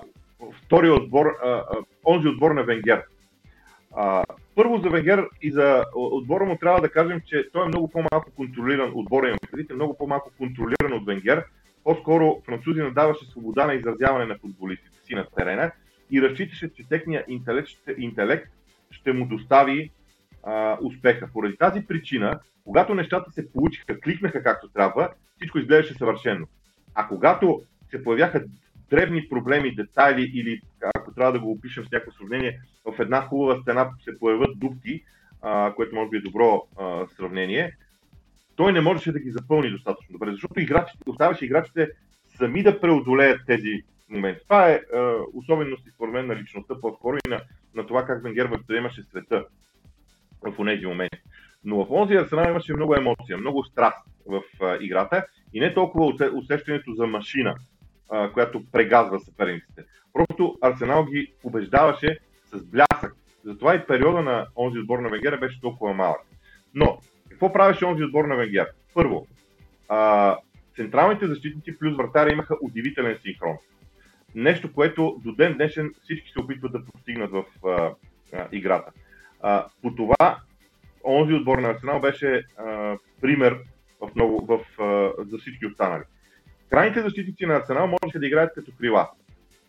втори 0.63 0.89
отбор, 0.89 1.25
а, 1.25 1.63
онзи 2.05 2.27
отбор 2.27 2.51
на 2.51 2.63
Венгер. 2.63 3.03
Първо 4.55 4.77
за 4.77 4.89
Венгер 4.89 5.27
и 5.41 5.51
за 5.51 5.85
отбора 5.95 6.45
му 6.45 6.57
трябва 6.57 6.81
да 6.81 6.89
кажем, 6.89 7.21
че 7.25 7.49
той 7.53 7.65
е 7.65 7.67
много 7.67 7.87
по-малко 7.87 8.31
контролиран, 8.35 8.91
отбора 8.95 9.29
им 9.29 9.35
е 9.69 9.73
много 9.73 9.97
по-малко 9.97 10.31
контролиран 10.37 10.93
от 10.93 11.05
Венгер. 11.05 11.45
По-скоро 11.83 12.41
французина 12.45 12.93
даваше 12.93 13.25
свобода 13.25 13.65
на 13.65 13.73
изразяване 13.73 14.25
на 14.25 14.37
футболистите 14.37 14.97
си 15.05 15.15
на 15.15 15.25
терена 15.37 15.71
и 16.11 16.21
разчиташе, 16.21 16.73
че 16.73 16.87
техният 16.87 17.25
интелект, 17.27 17.69
интелект 17.97 18.51
ще 18.91 19.13
му 19.13 19.25
достави 19.25 19.91
а, 20.43 20.77
успеха. 20.81 21.29
Поради 21.33 21.57
тази 21.57 21.87
причина, 21.87 22.39
когато 22.63 22.95
нещата 22.95 23.31
се 23.31 23.51
получиха, 23.51 23.99
кликнаха 23.99 24.43
както 24.43 24.69
трябва, 24.69 25.09
всичко 25.35 25.59
изглеждаше 25.59 25.97
съвършено. 25.97 26.47
А 26.95 27.07
когато 27.07 27.61
се 27.89 28.03
появяха 28.03 28.43
древни 28.89 29.29
проблеми, 29.29 29.75
детайли 29.75 30.31
или, 30.33 30.61
ако 30.95 31.13
трябва 31.13 31.31
да 31.31 31.39
го 31.39 31.51
опишем 31.51 31.85
с 31.85 31.91
някакво 31.91 32.11
сравнение, 32.11 32.59
в 32.85 32.99
една 32.99 33.21
хубава 33.21 33.61
стена 33.61 33.89
се 34.03 34.19
появят 34.19 34.59
дупки, 34.59 35.03
а, 35.41 35.73
което 35.75 35.95
може 35.95 36.09
би 36.09 36.17
е 36.17 36.21
добро 36.21 36.67
а, 36.79 37.07
сравнение, 37.07 37.75
той 38.55 38.73
не 38.73 38.81
можеше 38.81 39.11
да 39.11 39.19
ги 39.19 39.31
запълни 39.31 39.69
достатъчно 39.69 40.13
добре, 40.13 40.31
защото 40.31 40.59
играчите, 40.59 41.03
оставаше 41.09 41.45
играчите 41.45 41.89
сами 42.37 42.63
да 42.63 42.81
преодолеят 42.81 43.41
тези 43.47 43.83
моменти. 44.09 44.41
Това 44.43 44.69
е 44.69 44.73
а, 44.73 45.15
особеност, 45.33 45.83
според 45.93 46.13
мен, 46.13 46.27
на 46.27 46.35
личността, 46.35 46.75
по-скоро 46.81 47.17
и 47.17 47.29
на, 47.29 47.41
на 47.75 47.87
това 47.87 48.05
как 48.05 48.23
Венгер 48.23 48.45
възприемаше 48.45 49.03
света 49.03 49.45
в 50.41 50.65
тези 50.65 50.85
моменти. 50.85 51.17
Но 51.63 51.85
в 51.85 51.91
онзи 51.91 52.15
Арсенал 52.15 52.49
имаше 52.49 52.73
много 52.73 52.95
емоция, 52.95 53.37
много 53.37 53.63
страст 53.63 54.05
в 54.25 54.41
а, 54.61 54.77
играта 54.81 55.25
и 55.53 55.59
не 55.59 55.73
толкова 55.73 56.31
усещането 56.33 56.93
за 56.93 57.07
машина, 57.07 57.55
която 58.33 58.63
прегазва 58.71 59.19
съперниците. 59.19 59.83
Просто 60.13 60.57
Арсенал 60.61 61.05
ги 61.05 61.33
побеждаваше 61.41 62.19
с 62.45 62.65
блясък. 62.65 63.15
Затова 63.45 63.75
и 63.75 63.85
периода 63.85 64.21
на 64.21 64.47
онзи 64.55 64.79
отбор 64.79 64.99
на 64.99 65.09
Венгера 65.09 65.37
беше 65.37 65.61
толкова 65.61 65.93
малък. 65.93 66.21
Но, 66.73 66.99
какво 67.29 67.53
правеше 67.53 67.85
онзи 67.85 68.03
отбор 68.03 68.25
на 68.25 68.35
Венгер? 68.35 68.67
Първо, 68.93 69.27
а, 69.89 70.37
централните 70.75 71.27
защитници 71.27 71.79
плюс 71.79 71.97
вратаря 71.97 72.31
имаха 72.31 72.55
удивителен 72.61 73.17
синхрон. 73.21 73.57
Нещо, 74.35 74.73
което 74.73 75.21
до 75.23 75.35
ден 75.35 75.53
днешен 75.53 75.93
всички 76.03 76.29
се 76.29 76.39
опитват 76.39 76.71
да 76.71 76.85
постигнат 76.85 77.31
в 77.31 77.43
а, 77.65 77.91
а, 78.33 78.47
играта. 78.51 78.91
А, 79.41 79.67
по 79.81 79.95
това, 79.95 80.39
онзи 81.03 81.33
отбор 81.33 81.57
на 81.57 81.69
Арсенал 81.69 81.99
беше 81.99 82.43
а, 82.57 82.97
пример 83.21 83.59
в 84.01 84.15
много, 84.15 84.45
в, 84.45 84.81
а, 84.83 85.23
за 85.23 85.37
всички 85.37 85.65
останали. 85.65 86.03
Крайните 86.69 87.01
защитници 87.01 87.45
на 87.45 87.55
Арсенал 87.55 87.87
можеха 87.87 88.19
да 88.19 88.27
играят 88.27 88.53
като 88.55 88.71
крила. 88.79 89.09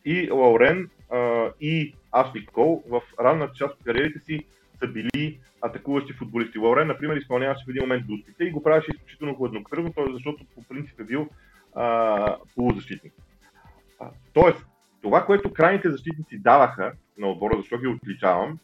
И 0.05 0.31
Лаурен 0.31 0.91
а, 1.11 1.51
и 1.61 1.95
Ашли 2.13 2.47
Кол 2.47 2.83
в 2.89 3.03
ранната 3.21 3.53
част 3.55 3.75
от 3.75 3.85
кариерите 3.85 4.19
си 4.19 4.45
са 4.79 4.89
били 4.89 5.39
атакуващи 5.63 6.13
футболисти. 6.13 6.59
Лаурен, 6.59 6.87
например, 6.87 7.17
изпълняваше 7.17 7.65
в 7.67 7.71
един 7.71 7.83
момент 7.83 8.07
дуските 8.07 8.45
и 8.45 8.51
го 8.51 8.63
правеше 8.63 8.91
изключително 8.95 9.35
хладнокръвно, 9.35 9.93
защото 10.13 10.45
по 10.55 10.63
принцип 10.63 11.01
е 11.01 11.05
бил 11.05 11.29
а, 11.75 12.37
полузащитник. 12.55 13.13
А, 14.01 14.07
тоест, 14.33 14.67
това, 15.03 15.25
което 15.25 15.53
крайните 15.53 15.91
защитници 15.91 16.39
даваха 16.39 16.93
на 17.19 17.27
отбора, 17.27 17.57
защо 17.57 17.79
ги 17.79 17.87
отличавам, 17.87 18.59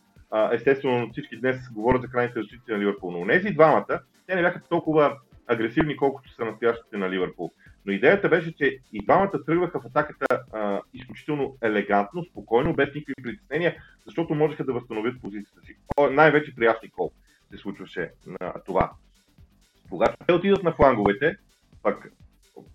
естествено 0.53 1.11
всички 1.13 1.37
днес 1.37 1.57
говорят 1.73 2.03
за 2.03 2.09
крайните 2.09 2.41
защитници 2.41 2.73
на 2.73 2.79
Ливърпул, 2.79 3.11
но 3.11 3.27
тези 3.27 3.51
двамата, 3.51 4.01
те 4.27 4.35
не 4.35 4.43
бяха 4.43 4.61
толкова 4.69 5.19
агресивни, 5.47 5.97
колкото 5.97 6.35
са 6.35 6.45
настоящите 6.45 6.97
на 6.97 7.11
Ливърпул. 7.11 7.53
Но 7.87 7.93
идеята 7.93 8.29
беше, 8.29 8.57
че 8.57 8.79
и 8.93 9.05
двамата 9.05 9.45
тръгваха 9.47 9.81
в 9.81 9.87
атаката 9.87 10.27
а, 10.53 10.81
изключително 10.95 11.57
елегантно, 11.63 12.25
спокойно, 12.25 12.75
без 12.75 12.95
никакви 12.95 13.23
притеснения, 13.23 13.77
защото 14.07 14.35
можеха 14.35 14.65
да 14.65 14.73
възстановят 14.73 15.21
позицията 15.23 15.61
си. 15.67 15.77
Най-вече 16.11 16.55
при 16.55 16.67
Ашли 16.67 16.91
Кол 16.91 17.13
се 17.51 17.57
случваше 17.59 18.11
на 18.27 18.53
това. 18.67 18.91
Когато 19.91 20.17
те 20.27 20.33
отидат 20.33 20.63
на 20.63 20.73
фланговете, 20.73 21.37
пък 21.83 22.13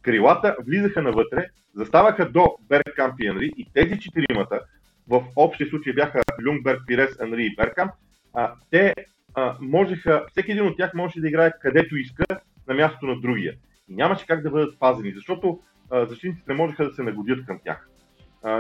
крилата 0.02 0.56
влизаха 0.66 1.02
навътре, 1.02 1.48
заставаха 1.76 2.30
до 2.30 2.58
Беркамп 2.70 3.20
и 3.20 3.28
Енри 3.28 3.52
и 3.58 3.68
тези 3.74 4.00
четиримата, 4.00 4.62
в 5.08 5.24
общия 5.36 5.70
случай 5.70 5.94
бяха 5.94 6.22
Люнгберг, 6.42 6.82
Пирес, 6.88 7.20
Анри 7.20 7.46
и 7.46 7.56
Беркам, 7.56 7.90
а, 8.34 8.54
те 8.72 8.94
а, 9.34 9.58
можеха, 9.62 10.26
всеки 10.32 10.52
един 10.52 10.66
от 10.66 10.78
тях 10.78 10.94
можеше 10.94 11.22
да 11.22 11.28
играе 11.28 11.52
където 11.62 11.96
иска 11.96 12.26
на 12.68 12.74
мястото 12.74 13.06
на 13.06 13.22
другия. 13.22 13.54
И 13.90 13.96
нямаше 13.96 14.28
как 14.28 14.44
да 14.44 14.50
бъдат 14.50 14.80
пазени, 14.80 15.12
защото 15.12 15.60
защитниците 15.92 16.52
не 16.52 16.58
можеха 16.58 16.86
да 16.86 16.94
се 16.94 17.04
нагодят 17.04 17.46
към 17.46 17.60
тях. 17.64 17.90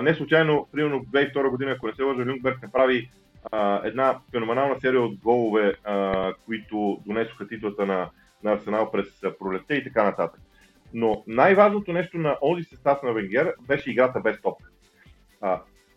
Не 0.01 0.13
случайно, 0.13 0.67
примерно 0.71 0.99
в 0.99 1.11
2002 1.11 1.49
година, 1.49 1.71
ако 1.71 1.87
не 1.87 1.93
се 1.93 2.03
лъжа, 2.03 2.25
Люнгберг 2.25 2.61
направи 2.61 3.11
една 3.83 4.19
феноменална 4.31 4.79
серия 4.81 5.01
от 5.01 5.15
голове, 5.15 5.73
които 6.45 7.01
донесоха 7.05 7.47
титлата 7.47 7.85
на, 7.85 8.09
на 8.43 8.51
Арсенал 8.51 8.91
през 8.91 9.21
пролетта 9.39 9.75
и 9.75 9.83
така 9.83 10.03
нататък. 10.03 10.41
Но 10.93 11.23
най-важното 11.27 11.93
нещо 11.93 12.17
на 12.17 12.37
онзи 12.41 12.63
състав 12.63 13.03
на 13.03 13.13
Венгер 13.13 13.53
беше 13.67 13.91
играта 13.91 14.19
без 14.19 14.41
топка. 14.41 14.69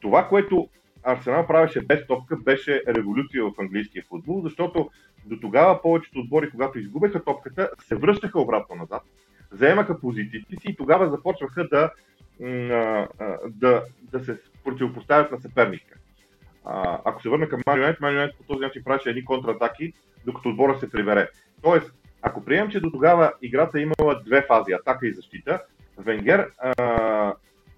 Това, 0.00 0.28
което 0.28 0.68
Арсенал 1.02 1.46
правеше 1.46 1.80
без 1.80 2.06
топка, 2.06 2.36
беше 2.36 2.82
революция 2.88 3.44
в 3.44 3.52
английския 3.58 4.04
футбол, 4.08 4.40
защото 4.42 4.90
до 5.24 5.40
тогава 5.40 5.82
повечето 5.82 6.18
отбори, 6.18 6.50
когато 6.50 6.78
изгубеха 6.78 7.24
топката, 7.24 7.70
се 7.78 7.94
връщаха 7.94 8.40
обратно 8.40 8.76
назад, 8.76 9.02
заемаха 9.50 10.00
позициите 10.00 10.56
си 10.56 10.68
и 10.68 10.76
тогава 10.76 11.10
започваха 11.10 11.68
да, 11.68 11.90
да, 13.48 13.84
да 14.12 14.24
се 14.24 14.38
противопоставят 14.64 15.30
на 15.30 15.40
съперника. 15.40 15.98
Ако 17.04 17.22
се 17.22 17.28
върна 17.28 17.48
към 17.48 17.60
Марионет, 17.66 18.00
Марионет 18.00 18.36
по 18.36 18.42
този 18.42 18.60
начин 18.60 18.84
правеше 18.84 19.10
едни 19.10 19.24
контратаки, 19.24 19.92
докато 20.26 20.48
отбора 20.48 20.78
се 20.78 20.90
прибере. 20.90 21.28
Тоест, 21.62 21.92
ако 22.22 22.44
приемем, 22.44 22.70
че 22.70 22.80
до 22.80 22.90
тогава 22.90 23.32
играта 23.42 23.78
е 23.78 23.82
имала 23.82 24.20
две 24.26 24.42
фази, 24.42 24.72
атака 24.72 25.06
и 25.06 25.14
защита, 25.14 25.62
Венгер 25.98 26.50
а, 26.58 27.34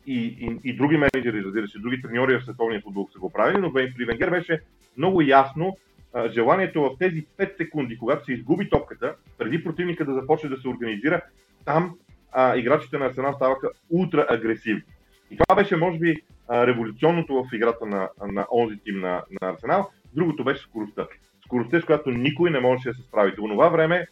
и, 0.07 0.19
и, 0.25 0.71
и 0.71 0.77
други 0.77 0.97
менеджери, 0.97 1.45
разбира 1.45 1.69
се, 1.69 1.79
други 1.79 2.03
треньори 2.03 2.39
в 2.39 2.45
световния 2.45 2.81
футбол 2.81 3.09
са 3.13 3.19
го 3.19 3.31
правили, 3.31 3.59
но 3.61 3.73
при 3.73 4.05
Венгер 4.05 4.31
беше 4.31 4.61
много 4.97 5.23
ясно 5.23 5.77
а, 6.15 6.29
желанието 6.29 6.83
в 6.83 6.91
тези 6.99 7.27
5 7.39 7.57
секунди, 7.57 7.99
когато 7.99 8.25
се 8.25 8.33
изгуби 8.33 8.71
топката, 8.71 9.15
преди 9.39 9.65
противника 9.65 10.05
да 10.05 10.15
започне 10.15 10.51
да 10.51 10.57
се 10.57 10.69
организира, 10.69 11.21
там 11.65 11.95
а, 12.33 12.57
играчите 12.57 12.99
на 12.99 13.07
Арсенал 13.07 13.35
ставаха 13.35 13.71
ултра 13.91 14.27
агресивни. 14.31 14.83
И 15.31 15.37
това 15.37 15.57
беше, 15.57 15.77
може 15.77 15.99
би, 15.99 16.17
революционното 16.51 17.35
в 17.35 17.55
играта 17.55 17.87
на, 17.87 18.09
на 18.33 18.47
онзи 18.53 18.77
тим 18.85 19.01
на, 19.01 19.23
на 19.43 19.49
Арсенал. 19.49 19.91
Другото 20.15 20.45
беше 20.45 20.63
скоростта. 20.63 21.07
Скоростта, 21.45 21.81
с 21.81 21.85
която 21.85 22.11
никой 22.11 22.51
не 22.51 22.61
можеше 22.61 22.89
да 22.89 22.95
се 22.95 23.03
справи. 23.03 23.31
В 23.31 23.35
това 23.35 23.69
време 23.69 24.07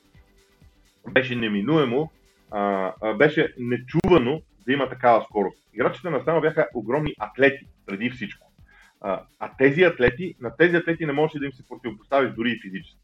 беше 1.10 1.36
неминуемо, 1.36 2.10
а, 2.50 2.92
а, 3.02 3.14
беше 3.14 3.54
нечувано 3.58 4.42
да 4.66 4.72
има 4.72 4.88
такава 4.88 5.24
скорост. 5.24 5.58
Играчите 5.74 6.10
на 6.10 6.16
Арсенал 6.16 6.40
бяха 6.40 6.68
огромни 6.74 7.14
атлети, 7.18 7.66
преди 7.86 8.10
всичко. 8.10 8.49
А, 9.00 9.22
а 9.38 9.50
тези 9.58 9.82
атлети, 9.82 10.34
на 10.40 10.56
тези 10.56 10.76
атлети 10.76 11.06
не 11.06 11.12
можеше 11.12 11.38
да 11.38 11.46
им 11.46 11.52
се 11.52 11.68
противопоставиш 11.68 12.32
дори 12.32 12.50
и 12.50 12.60
физически. 12.60 12.98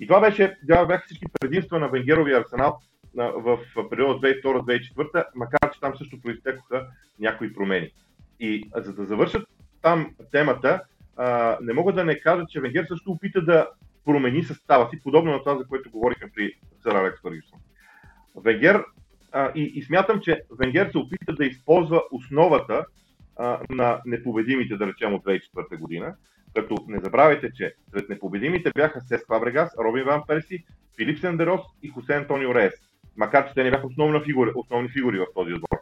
И 0.00 0.06
това 0.06 0.20
беше, 0.20 0.56
това 0.68 0.86
бяха 0.86 1.04
всички 1.06 1.26
предимства 1.40 1.78
на 1.78 1.88
Венгеровия 1.88 2.40
Арсенал 2.40 2.80
в 3.14 3.58
периода 3.90 4.28
2002-2004, 4.28 5.24
макар 5.34 5.70
че 5.72 5.80
там 5.80 5.96
също 5.96 6.20
проистекоха 6.20 6.86
някои 7.20 7.54
промени. 7.54 7.90
И 8.40 8.70
за 8.74 8.92
да 8.92 9.04
завършат 9.04 9.48
там 9.82 10.14
темата, 10.32 10.82
а, 11.16 11.58
не 11.62 11.72
мога 11.72 11.92
да 11.92 12.04
не 12.04 12.20
кажа, 12.20 12.44
че 12.48 12.60
Венгер 12.60 12.86
също 12.88 13.10
опита 13.10 13.42
да 13.42 13.68
промени 14.04 14.44
състава 14.44 14.90
си, 14.90 15.00
подобно 15.02 15.32
на 15.32 15.38
това, 15.38 15.58
за 15.58 15.66
което 15.66 15.90
говорихме 15.90 16.30
при 16.34 16.52
сър 16.82 16.94
Алекс 16.94 17.20
Фъргюсон. 17.20 17.58
Венгер 18.36 18.84
а, 19.32 19.52
и, 19.54 19.62
и 19.62 19.82
смятам, 19.82 20.20
че 20.20 20.42
Венгер 20.58 20.90
се 20.90 20.98
опита 20.98 21.32
да 21.32 21.44
използва 21.44 22.02
основата 22.12 22.84
на 23.70 24.00
непобедимите, 24.06 24.76
да 24.76 24.86
речем, 24.86 25.14
от 25.14 25.24
2004 25.24 25.78
година, 25.78 26.14
като 26.54 26.76
не 26.88 27.00
забравяйте, 27.00 27.50
че 27.52 27.74
сред 27.90 28.08
непобедимите 28.08 28.70
бяха 28.74 29.00
Сес 29.00 29.26
Фабрегас, 29.26 29.74
Робин 29.78 30.04
Ван 30.04 30.22
Перси, 30.26 30.64
Филип 30.96 31.18
Сендерос 31.18 31.60
и 31.82 31.88
Хосе 31.88 32.14
Антонио 32.14 32.54
Реес. 32.54 32.74
Макар, 33.16 33.48
че 33.48 33.54
те 33.54 33.64
не 33.64 33.70
бяха 33.70 33.86
основна 33.86 34.20
фигури, 34.20 34.50
основни 34.54 34.88
фигури 34.88 35.18
в 35.18 35.26
този 35.34 35.52
отбор. 35.52 35.78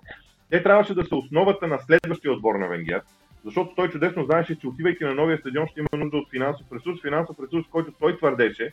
Те 0.50 0.62
трябваше 0.62 0.94
да 0.94 1.04
са 1.04 1.16
основата 1.16 1.66
на 1.66 1.78
следващия 1.78 2.32
отбор 2.32 2.54
на 2.54 2.68
Венгер, 2.68 3.02
защото 3.44 3.74
той 3.74 3.90
чудесно 3.90 4.24
знаеше, 4.24 4.58
че 4.58 4.68
отивайки 4.68 5.04
на 5.04 5.14
новия 5.14 5.38
стадион 5.38 5.66
ще 5.66 5.80
има 5.80 6.04
нужда 6.04 6.16
от 6.16 6.30
финансов 6.30 6.66
ресурс, 6.72 7.02
финансов 7.02 7.36
ресурс, 7.42 7.66
който 7.70 7.92
той 8.00 8.16
твърдеше 8.16 8.72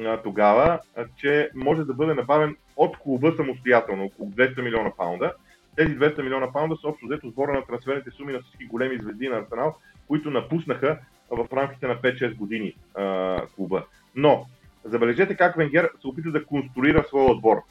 а, 0.00 0.22
тогава, 0.22 0.80
а, 0.96 1.04
че 1.16 1.50
може 1.54 1.84
да 1.84 1.94
бъде 1.94 2.14
набавен 2.14 2.56
от 2.76 2.98
клуба 2.98 3.32
самостоятелно, 3.36 4.04
около 4.04 4.30
200 4.30 4.62
милиона 4.62 4.90
паунда. 4.96 5.32
Тези 5.76 5.98
200 5.98 6.22
милиона 6.22 6.52
паунда 6.52 6.76
са 6.76 6.88
общо 6.88 7.06
взето 7.06 7.28
сбора 7.28 7.52
на 7.52 7.66
трансферните 7.66 8.10
суми 8.10 8.32
на 8.32 8.40
всички 8.40 8.66
големи 8.66 8.98
звезди 8.98 9.28
на 9.28 9.36
Арсенал, 9.36 9.76
които 10.08 10.30
напуснаха 10.30 10.98
в 11.30 11.46
рамките 11.52 11.86
на 11.86 11.96
5-6 11.96 12.34
години 12.34 12.74
а, 12.94 13.46
клуба. 13.56 13.84
Но, 14.14 14.46
забележете 14.84 15.36
как 15.36 15.56
Венгер 15.56 15.90
се 16.00 16.06
опита 16.06 16.30
да 16.30 16.44
конструира 16.44 17.04
своя 17.08 17.30
отбор 17.30 17.62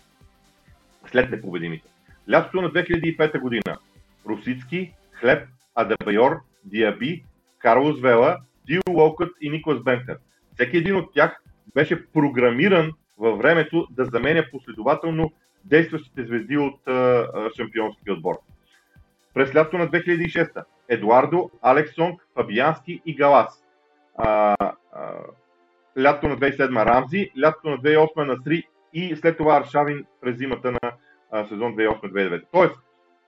след 1.12 1.32
непобедимите. 1.32 1.88
Лятото 2.32 2.62
на 2.62 2.70
2005 2.72 3.40
година 3.40 3.78
Русицки, 4.26 4.94
Хлеб, 5.12 5.48
Адабайор, 5.76 6.40
Диаби, 6.64 7.24
Карлос 7.60 8.02
Вела, 8.02 8.38
Дил 8.68 8.82
Локът 8.90 9.32
и 9.42 9.50
Николас 9.50 9.84
Бенкър. 9.84 10.18
Всеки 10.54 10.78
един 10.78 10.96
от 10.96 11.14
тях 11.14 11.42
беше 11.74 12.06
програмиран 12.06 12.92
във 13.18 13.38
времето 13.38 13.88
да 13.92 14.06
заменя 14.06 14.46
последователно 14.52 15.32
действащите 15.66 16.24
звезди 16.24 16.58
от 16.58 16.80
шампионския 17.58 18.14
отбор. 18.14 18.36
През 19.34 19.56
лятото 19.56 19.78
на 19.78 19.88
2006 19.88 20.64
Едуардо, 20.90 21.50
Алексонг, 21.62 22.22
Фабиански 22.36 23.02
и 23.06 23.16
Галас. 23.16 23.64
А, 24.18 24.56
а, 24.94 25.14
лятото 26.00 26.28
на 26.28 26.38
2007 26.38 26.86
Рамзи, 26.86 27.32
лятото 27.44 27.70
на 27.70 27.78
2008 27.78 28.24
Насри 28.24 28.64
и 28.94 29.16
след 29.16 29.38
това 29.38 29.58
Аршавин 29.58 30.06
през 30.22 30.38
зимата 30.38 30.72
на 30.72 30.92
а, 31.32 31.46
сезон 31.46 31.76
2008-2009. 31.76 32.44
Тоест, 32.52 32.76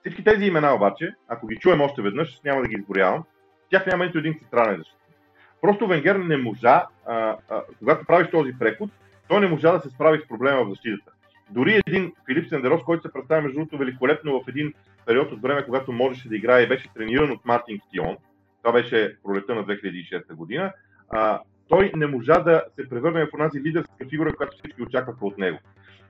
всички 0.00 0.24
тези 0.24 0.44
имена 0.44 0.74
обаче, 0.74 1.14
ако 1.28 1.46
ги 1.46 1.56
чуем 1.56 1.80
още 1.80 2.02
веднъж, 2.02 2.40
няма 2.44 2.62
да 2.62 2.68
ги 2.68 2.74
изборявам, 2.74 3.24
тях 3.70 3.86
няма 3.86 4.04
нито 4.04 4.18
един 4.18 4.38
централен 4.38 4.76
защитник. 4.76 5.16
Просто 5.60 5.86
Венгер 5.86 6.16
не 6.16 6.36
можа, 6.36 6.86
а, 7.06 7.36
а, 7.50 7.62
когато 7.78 8.06
правиш 8.06 8.30
този 8.30 8.58
преход, 8.58 8.90
той 9.28 9.40
не 9.40 9.48
можа 9.48 9.72
да 9.72 9.80
се 9.80 9.90
справи 9.90 10.20
с 10.24 10.28
проблема 10.28 10.64
в 10.64 10.70
защитата. 10.70 11.12
Дори 11.50 11.80
един 11.86 12.12
Филип 12.26 12.48
Сендерос, 12.48 12.82
който 12.82 13.02
се 13.02 13.12
представя 13.12 13.42
между 13.42 13.58
другото 13.58 13.78
великолепно 13.78 14.40
в 14.40 14.48
един 14.48 14.72
период 15.06 15.32
от 15.32 15.42
време, 15.42 15.64
когато 15.64 15.92
можеше 15.92 16.28
да 16.28 16.36
играе 16.36 16.62
и 16.62 16.68
беше 16.68 16.94
трениран 16.94 17.30
от 17.30 17.44
Мартин 17.44 17.78
Стион, 17.88 18.16
това 18.62 18.72
беше 18.72 19.16
пролета 19.24 19.54
на 19.54 19.64
2006 19.64 20.34
година, 20.34 20.72
а, 21.10 21.40
той 21.68 21.92
не 21.96 22.06
можа 22.06 22.38
да 22.38 22.62
се 22.76 22.88
превърне 22.88 23.26
в 23.26 23.34
онази 23.34 23.60
лидерска 23.60 24.08
фигура, 24.10 24.34
която 24.34 24.56
всички 24.56 24.82
очакваха 24.82 25.26
от 25.26 25.38
него. 25.38 25.58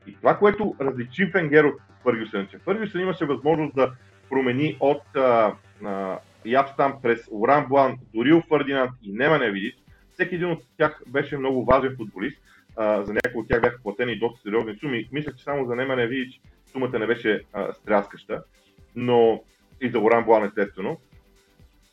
И 0.07 0.15
това, 0.15 0.37
което 0.39 0.75
различи 0.81 1.25
Венгер 1.25 1.65
от 1.65 1.81
Фъргюсън, 2.03 2.47
че 2.51 2.59
Фъргюсън 2.59 3.01
имаше 3.01 3.25
възможност 3.25 3.75
да 3.75 3.93
промени 4.31 4.77
от 4.81 5.03
Ябстам 6.45 6.95
през 7.03 7.29
Оран 7.31 7.67
Блан, 7.69 7.97
Дорил 8.15 8.43
Фърдинанд 8.49 8.91
и 9.03 9.13
Немане 9.13 9.51
Видис. 9.51 9.75
Всеки 10.13 10.35
един 10.35 10.51
от 10.51 10.63
тях 10.77 11.03
беше 11.07 11.39
много 11.39 11.65
важен 11.65 11.97
футболист. 11.97 12.39
За 12.79 13.13
някои 13.13 13.41
от 13.41 13.49
тях 13.49 13.61
бяха 13.61 13.83
платени 13.83 14.19
доста 14.19 14.41
сериозни 14.43 14.77
суми. 14.77 15.09
Мисля, 15.13 15.33
че 15.37 15.45
само 15.45 15.67
за 15.67 15.77
Немане 15.77 16.07
Видич 16.07 16.41
сумата 16.73 16.99
не 16.99 17.07
беше 17.07 17.43
а, 17.53 17.73
стряскаща, 17.73 18.43
но 18.97 19.43
и 19.81 19.91
за 19.91 19.99
Оран 19.99 20.25
Блан 20.25 20.45
естествено. 20.45 20.99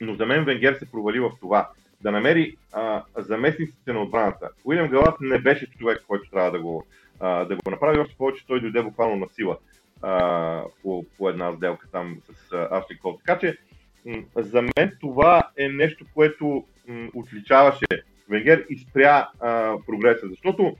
Но 0.01 0.15
за 0.15 0.25
мен 0.25 0.45
Венгер 0.45 0.73
се 0.73 0.91
провали 0.91 1.19
в 1.19 1.31
това 1.39 1.69
да 2.01 2.11
намери 2.11 2.55
а, 2.73 3.03
заместниците 3.17 3.93
на 3.93 4.01
отбраната. 4.01 4.49
Уилям 4.63 4.87
Галат 4.87 5.15
не 5.21 5.39
беше 5.39 5.71
човек, 5.71 6.03
който 6.07 6.29
трябва 6.29 6.51
да 6.51 6.59
го, 6.59 6.85
а, 7.19 7.45
да 7.45 7.55
го 7.55 7.71
направи, 7.71 7.99
още 7.99 8.15
повече 8.17 8.47
той 8.47 8.61
дойде 8.61 8.81
буквално 8.81 9.15
на 9.15 9.27
сила 9.29 9.57
а, 10.01 10.63
по, 10.83 11.05
по 11.17 11.29
една 11.29 11.53
сделка 11.53 11.87
там 11.91 12.17
с 12.31 12.67
Ашли 12.71 12.97
Кол. 12.97 13.17
Така 13.25 13.39
че 13.39 13.57
м- 14.05 14.23
за 14.35 14.61
мен 14.61 14.91
това 14.99 15.49
е 15.57 15.69
нещо, 15.69 16.05
което 16.13 16.65
м- 16.87 17.09
отличаваше 17.13 17.85
Венгер 18.29 18.65
и 18.69 18.77
спря 18.77 19.29
а, 19.39 19.77
прогреса, 19.85 20.27
защото 20.29 20.75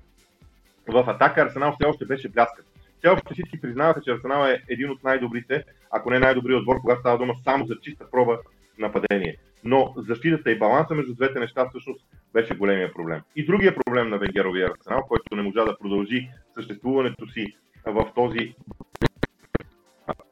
в 0.88 1.10
атака 1.10 1.42
Арсенал 1.42 1.76
все 1.76 1.90
още 1.90 2.06
беше 2.06 2.30
бляскат. 2.30 2.66
Все 2.98 3.08
още 3.08 3.34
всички 3.34 3.62
признаваха, 3.62 4.02
че 4.02 4.12
Арсенал 4.12 4.48
е 4.48 4.64
един 4.70 4.90
от 4.90 5.04
най-добрите, 5.04 5.64
ако 5.92 6.10
не 6.10 6.20
най-добрият 6.20 6.60
отбор, 6.60 6.82
когато 6.82 7.00
става 7.00 7.18
дума 7.18 7.34
само 7.44 7.66
за 7.66 7.76
чиста 7.82 8.12
проба 8.12 8.40
нападение. 8.80 9.38
Но 9.64 9.94
защитата 9.98 10.52
и 10.52 10.60
баланса 10.60 10.96
между 10.96 11.14
двете 11.14 11.40
неща 11.40 11.70
всъщност 11.70 12.06
беше 12.34 12.56
големия 12.56 12.94
проблем. 12.94 13.22
И 13.36 13.46
другия 13.46 13.76
проблем 13.76 14.10
на 14.10 14.18
Венгеровия 14.18 14.72
арсенал, 14.72 15.02
който 15.08 15.36
не 15.36 15.42
можа 15.42 15.66
да 15.66 15.78
продължи 15.78 16.30
съществуването 16.54 17.32
си 17.32 17.46
в 17.86 18.12
този 18.16 18.56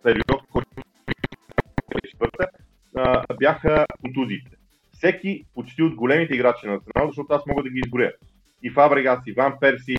период, 0.03 0.41
който 0.51 0.69
четвърта, 2.07 2.47
бяха 3.39 3.85
контузиите. 4.01 4.51
Всеки 5.03 5.45
почти 5.55 5.83
от 5.83 5.95
големите 5.95 6.33
играчи 6.35 6.67
на 6.67 6.73
Арсенал, 6.73 7.07
защото 7.07 7.33
аз 7.33 7.45
мога 7.45 7.63
да 7.63 7.69
ги 7.69 7.81
изборя. 7.85 8.11
И 8.63 8.69
Фабрегас, 8.69 9.19
и 9.27 9.31
Ван 9.31 9.53
Перси, 9.59 9.95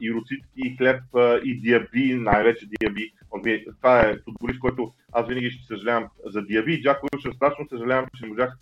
и 0.00 0.12
Руцитки, 0.12 0.50
и 0.56 0.76
Хлеб, 0.76 1.02
и 1.44 1.60
Диаби, 1.60 2.14
най-вече 2.14 2.66
Диаби. 2.66 3.12
Това 3.76 4.00
е 4.00 4.16
футболист, 4.24 4.58
който 4.58 4.92
аз 5.12 5.28
винаги 5.28 5.50
ще 5.50 5.66
съжалявам 5.66 6.08
за 6.26 6.42
Диаби 6.42 6.74
и 6.74 6.82
Джак 6.82 7.00
Уилшън. 7.02 7.32
Страшно 7.32 7.68
съжалявам, 7.68 8.06
че 8.16 8.24
не 8.24 8.28
можах 8.28 8.58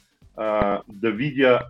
да 0.89 1.11
видя 1.11 1.61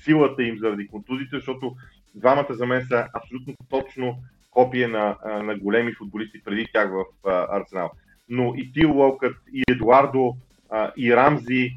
силата 0.00 0.42
им 0.42 0.58
заради 0.58 0.86
контузите, 0.86 1.36
защото 1.36 1.76
двамата 2.14 2.54
за 2.54 2.66
мен 2.66 2.86
са 2.86 3.08
абсолютно 3.14 3.54
точно 3.70 4.18
копие 4.50 4.88
на, 4.88 5.16
на 5.42 5.58
големи 5.58 5.92
футболисти 5.92 6.42
преди 6.44 6.66
тях 6.72 6.90
в 6.90 7.04
Арсенал. 7.50 7.90
Но 8.28 8.54
и 8.56 8.72
Тил 8.72 8.92
Локът, 8.92 9.36
и 9.52 9.62
Едуардо, 9.68 10.36
и 10.96 11.16
Рамзи, 11.16 11.70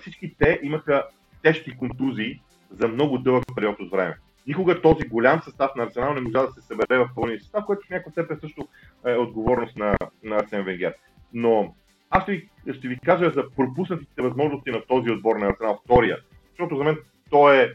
всички 0.00 0.34
те 0.38 0.60
имаха 0.62 1.04
тежки 1.42 1.76
контузии 1.76 2.40
за 2.70 2.88
много 2.88 3.18
дълъг 3.18 3.44
период 3.56 3.80
от 3.80 3.90
време. 3.90 4.16
Никога 4.46 4.82
този 4.82 5.08
голям 5.08 5.42
състав 5.42 5.70
на 5.76 5.82
Арсенал 5.82 6.14
не 6.14 6.20
можа 6.20 6.42
да 6.42 6.52
се 6.52 6.60
събере 6.60 6.98
в 6.98 7.10
пълния 7.14 7.40
състав, 7.40 7.64
което 7.66 7.86
в 7.86 7.90
някаква 7.90 8.12
степен 8.12 8.38
също 8.40 8.68
е 9.06 9.12
отговорност 9.14 9.76
на, 9.76 9.96
на 10.22 10.36
Арсен 10.36 10.64
Венгер. 10.64 10.94
Но 11.32 11.74
аз 12.10 12.22
ще 12.22 12.32
ви, 12.32 12.48
ще 12.72 12.88
ви 12.88 12.98
кажа 12.98 13.30
за 13.30 13.50
пропуснатите 13.56 14.22
възможности 14.22 14.70
на 14.70 14.86
този 14.86 15.10
отбор 15.10 15.36
на 15.36 15.46
Арсенал, 15.46 15.80
втория, 15.84 16.18
защото 16.50 16.76
за 16.76 16.84
мен 16.84 16.98
той 17.30 17.62
е 17.62 17.72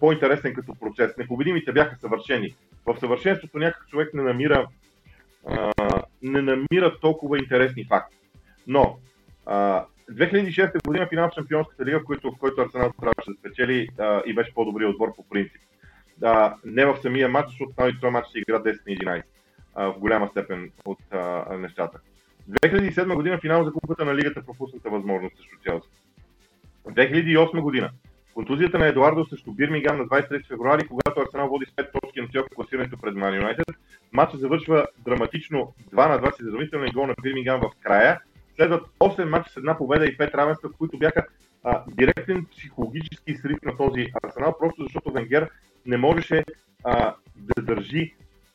по-интересен 0.00 0.54
като 0.54 0.74
процес. 0.74 1.16
Непобедимите 1.18 1.72
бяха 1.72 1.96
съвършени. 1.96 2.54
В 2.86 3.00
съвършенството 3.00 3.58
някакъв 3.58 3.88
човек 3.88 4.14
не 4.14 4.22
намира, 4.22 4.66
а, 5.46 5.72
не 6.22 6.42
намира 6.42 6.98
толкова 7.00 7.38
интересни 7.38 7.84
факти. 7.84 8.16
Но 8.66 8.98
а, 9.46 9.84
2006 10.10 10.86
година 10.86 11.06
финал 11.06 11.28
в 11.28 11.34
Шампионската 11.34 11.84
лига, 11.84 12.00
в 12.00 12.04
който, 12.04 12.32
в 12.32 12.38
който 12.38 12.60
Арсенал 12.60 12.92
трябваше 13.00 13.30
да 13.30 13.36
спечели 13.38 13.88
а, 13.98 14.22
и 14.26 14.34
беше 14.34 14.54
по-добрият 14.54 14.92
отбор 14.92 15.14
по 15.16 15.28
принцип. 15.28 15.62
А, 16.22 16.54
не 16.64 16.86
в 16.86 16.98
самия 17.02 17.28
матч, 17.28 17.48
защото 17.50 17.72
този 18.00 18.12
матч 18.12 18.28
се 18.32 18.38
игра 18.38 18.62
10 18.62 18.66
на 18.66 19.12
11 19.16 19.22
а, 19.74 19.92
в 19.92 19.98
голяма 19.98 20.28
степен 20.28 20.70
от 20.84 20.98
а, 21.10 21.56
нещата. 21.56 22.00
2007 22.50 23.14
година 23.14 23.38
финал 23.38 23.64
за 23.64 23.72
купата 23.72 24.04
на 24.04 24.14
лигата 24.14 24.42
пропусната 24.42 24.90
възможност 24.90 25.36
срещу 25.36 25.56
Челси. 25.64 25.88
2008 26.86 27.60
година 27.60 27.90
контузията 28.36 28.78
на 28.78 28.86
Едуардо 28.86 29.24
срещу 29.24 29.52
Бирмингам 29.52 29.98
на 29.98 30.04
23 30.04 30.46
февруари, 30.46 30.88
когато 30.88 31.20
Арсенал 31.20 31.48
води 31.48 31.66
с 31.66 31.68
5 31.68 32.00
точки 32.00 32.20
на 32.20 32.28
цяло 32.28 32.46
класирането 32.54 32.96
пред 32.96 33.14
Ман 33.14 33.34
Юнайтед. 33.34 33.66
Матчът 34.12 34.40
завършва 34.40 34.86
драматично 35.04 35.74
2 35.94 36.08
на 36.08 36.28
2 36.28 36.36
с 36.36 36.40
изравнителен 36.40 36.90
гол 36.94 37.06
на 37.06 37.14
Бирмингам 37.22 37.60
в 37.60 37.70
края. 37.80 38.20
Следват 38.56 38.86
8 39.00 39.24
мача 39.24 39.50
с 39.50 39.56
една 39.56 39.78
победа 39.78 40.06
и 40.06 40.18
5 40.18 40.34
равенства, 40.34 40.72
които 40.72 40.98
бяха 40.98 41.26
а, 41.64 41.84
директен 41.88 42.46
психологически 42.50 43.36
срив 43.36 43.58
на 43.62 43.76
този 43.76 44.06
Арсенал, 44.22 44.56
просто 44.58 44.82
защото 44.82 45.12
Венгер 45.12 45.50
не 45.86 45.96
можеше 45.96 46.44
а, 46.84 47.14
да 47.36 47.62
държи 47.62 48.14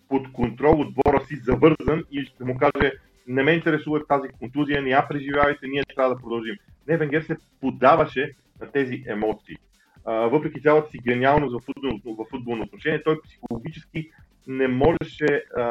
под 0.10 0.34
контрол 0.34 0.80
отбора 0.80 1.26
си 1.26 1.36
завързан 1.36 2.04
и 2.12 2.26
ще 2.26 2.44
му 2.44 2.58
каже 2.58 2.92
не 3.28 3.44
ме 3.44 3.52
интересува 3.52 4.06
тази 4.06 4.30
контузия, 4.30 4.82
не 4.82 4.90
я 4.90 5.08
преживявайте, 5.08 5.68
ние 5.68 5.84
трябва 5.96 6.16
да 6.16 6.22
продължим. 6.22 6.56
Не, 6.88 6.98
Венгер 6.98 7.22
се 7.22 7.38
подаваше 7.62 8.32
на 8.62 8.72
тези 8.72 9.04
емоции. 9.08 9.56
А, 10.06 10.14
въпреки 10.14 10.62
цялата 10.62 10.92
си 10.92 10.98
гениалност 10.98 11.56
в 11.56 11.66
футболно, 11.66 12.02
в 12.06 12.26
футболно 12.30 12.64
отношение, 12.64 13.04
той 13.04 13.22
психологически 13.22 14.12
не 14.48 14.68
можеше 14.68 15.44
а, 15.58 15.64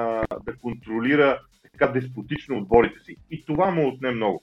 да 0.44 0.56
контролира 0.62 1.40
така 1.72 1.92
деспотично 1.92 2.58
отборите 2.58 3.00
си. 3.00 3.16
И 3.30 3.44
това 3.44 3.70
му 3.70 3.88
отне 3.88 4.10
много. 4.10 4.42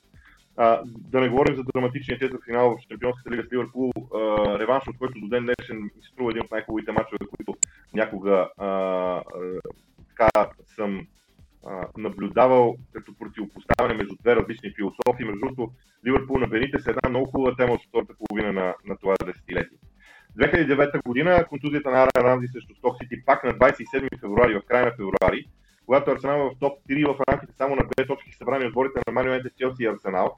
А, 0.57 0.81
да 0.85 1.21
не 1.21 1.29
говорим 1.29 1.55
за 1.55 1.63
драматичния 1.63 2.19
четвърт 2.19 2.41
финал 2.45 2.69
в 2.69 2.81
Шампионската 2.91 3.31
лига 3.31 3.43
с 3.43 3.53
Ливърпул, 3.53 3.91
реванш, 4.59 4.87
от 4.87 4.97
който 4.97 5.19
до 5.19 5.27
ден 5.27 5.43
днешен 5.43 5.83
ми 5.83 5.89
се 6.01 6.09
струва 6.09 6.31
един 6.31 6.43
от 6.43 6.51
най-хубавите 6.51 6.91
мачове, 6.91 7.25
които 7.37 7.55
някога 7.93 8.49
а, 8.57 8.67
а, 8.67 9.23
така 10.09 10.49
съм 10.75 11.07
а, 11.65 11.87
наблюдавал 11.97 12.75
като 12.93 13.17
противопоставяне 13.19 13.93
между 13.93 14.15
две 14.21 14.35
различни 14.35 14.73
философии. 14.75 15.25
Между 15.25 15.39
другото, 15.39 15.71
Ливърпул 16.05 16.37
на 16.37 16.47
Бените 16.47 16.77
е 16.77 16.89
една 16.89 17.09
много 17.09 17.25
хубава 17.25 17.55
тема 17.55 17.73
от 17.73 17.81
втората 17.87 18.13
половина 18.19 18.53
на, 18.53 18.75
на 18.85 18.97
това 18.97 19.15
десетилетие. 19.25 19.77
2009 20.39 21.03
година 21.03 21.45
контузията 21.49 21.91
на 21.91 21.97
Ара 21.97 22.23
Рамзи 22.23 22.47
срещу 22.47 22.75
Сток 22.75 22.95
Сити 23.01 23.25
пак 23.25 23.43
на 23.43 23.51
27 23.53 24.19
февруари, 24.19 24.53
в 24.53 24.61
края 24.67 24.85
на 24.85 24.91
февруари, 24.91 25.45
когато 25.87 26.11
Арсенал 26.11 26.39
е 26.39 26.55
в 26.55 26.59
топ 26.59 26.79
3 26.89 27.13
в 27.13 27.19
рамките 27.29 27.53
само 27.57 27.75
на 27.75 27.83
две 27.95 28.07
точки 28.07 28.31
събрани 28.33 28.65
отборите 28.65 28.99
на 29.07 29.13
Ман 29.13 29.25
Юнайтед, 29.25 29.53
Челси 29.57 29.83
и 29.83 29.87
Арсенал. 29.87 30.35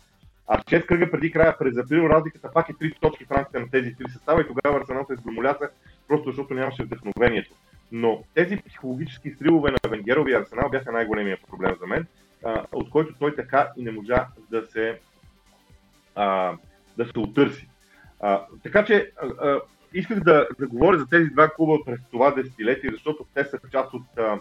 А 0.47 0.61
6 0.61 0.85
кръга 0.85 1.11
преди 1.11 1.31
края 1.31 1.57
през 1.57 1.77
април 1.77 2.09
разликата 2.09 2.51
пак 2.53 2.69
е 2.69 2.73
3 2.73 2.99
точки 2.99 3.25
в 3.25 3.31
рамките 3.31 3.59
на 3.59 3.69
тези 3.69 3.95
три 3.95 4.09
състава 4.09 4.41
и 4.41 4.47
тогава 4.47 4.79
Арсенал 4.79 5.05
се 5.05 5.15
сгромоляса, 5.15 5.69
просто 6.07 6.29
защото 6.29 6.53
нямаше 6.53 6.83
вдъхновението. 6.83 7.55
Но 7.91 8.23
тези 8.33 8.57
психологически 8.57 9.31
сривове 9.31 9.71
на 9.71 9.89
Венгерови 9.89 10.33
Арсенал 10.33 10.69
бяха 10.69 10.91
най-големия 10.91 11.37
проблем 11.49 11.75
за 11.79 11.87
мен, 11.87 12.05
а, 12.45 12.65
от 12.71 12.89
който 12.89 13.13
той 13.19 13.35
така 13.35 13.69
и 13.77 13.83
не 13.83 13.91
можа 13.91 14.27
да 14.51 14.67
се, 14.67 14.99
а, 16.15 16.57
да 16.97 17.05
се 17.05 17.19
отърси. 17.19 17.69
А, 18.19 18.45
така 18.63 18.85
че 18.85 19.11
а, 19.41 19.59
исках 19.93 20.19
да, 20.19 20.47
да 20.59 20.67
говоря 20.67 20.97
за 20.99 21.07
тези 21.07 21.29
два 21.29 21.49
клуба 21.49 21.77
през 21.85 21.99
това 22.11 22.31
десетилетие, 22.31 22.89
защото 22.93 23.25
те 23.33 23.45
са 23.45 23.59
част 23.71 23.93
от 23.93 24.17
а, 24.17 24.39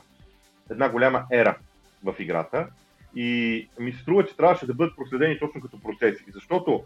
една 0.70 0.88
голяма 0.88 1.24
ера 1.32 1.58
в 2.04 2.14
играта. 2.18 2.68
И 3.14 3.68
ми 3.80 3.92
се 3.92 4.02
струва, 4.02 4.26
че 4.26 4.36
трябваше 4.36 4.66
да 4.66 4.74
бъдат 4.74 4.96
проследени 4.96 5.38
точно 5.38 5.60
като 5.60 5.80
процеси. 5.80 6.24
Защото 6.32 6.84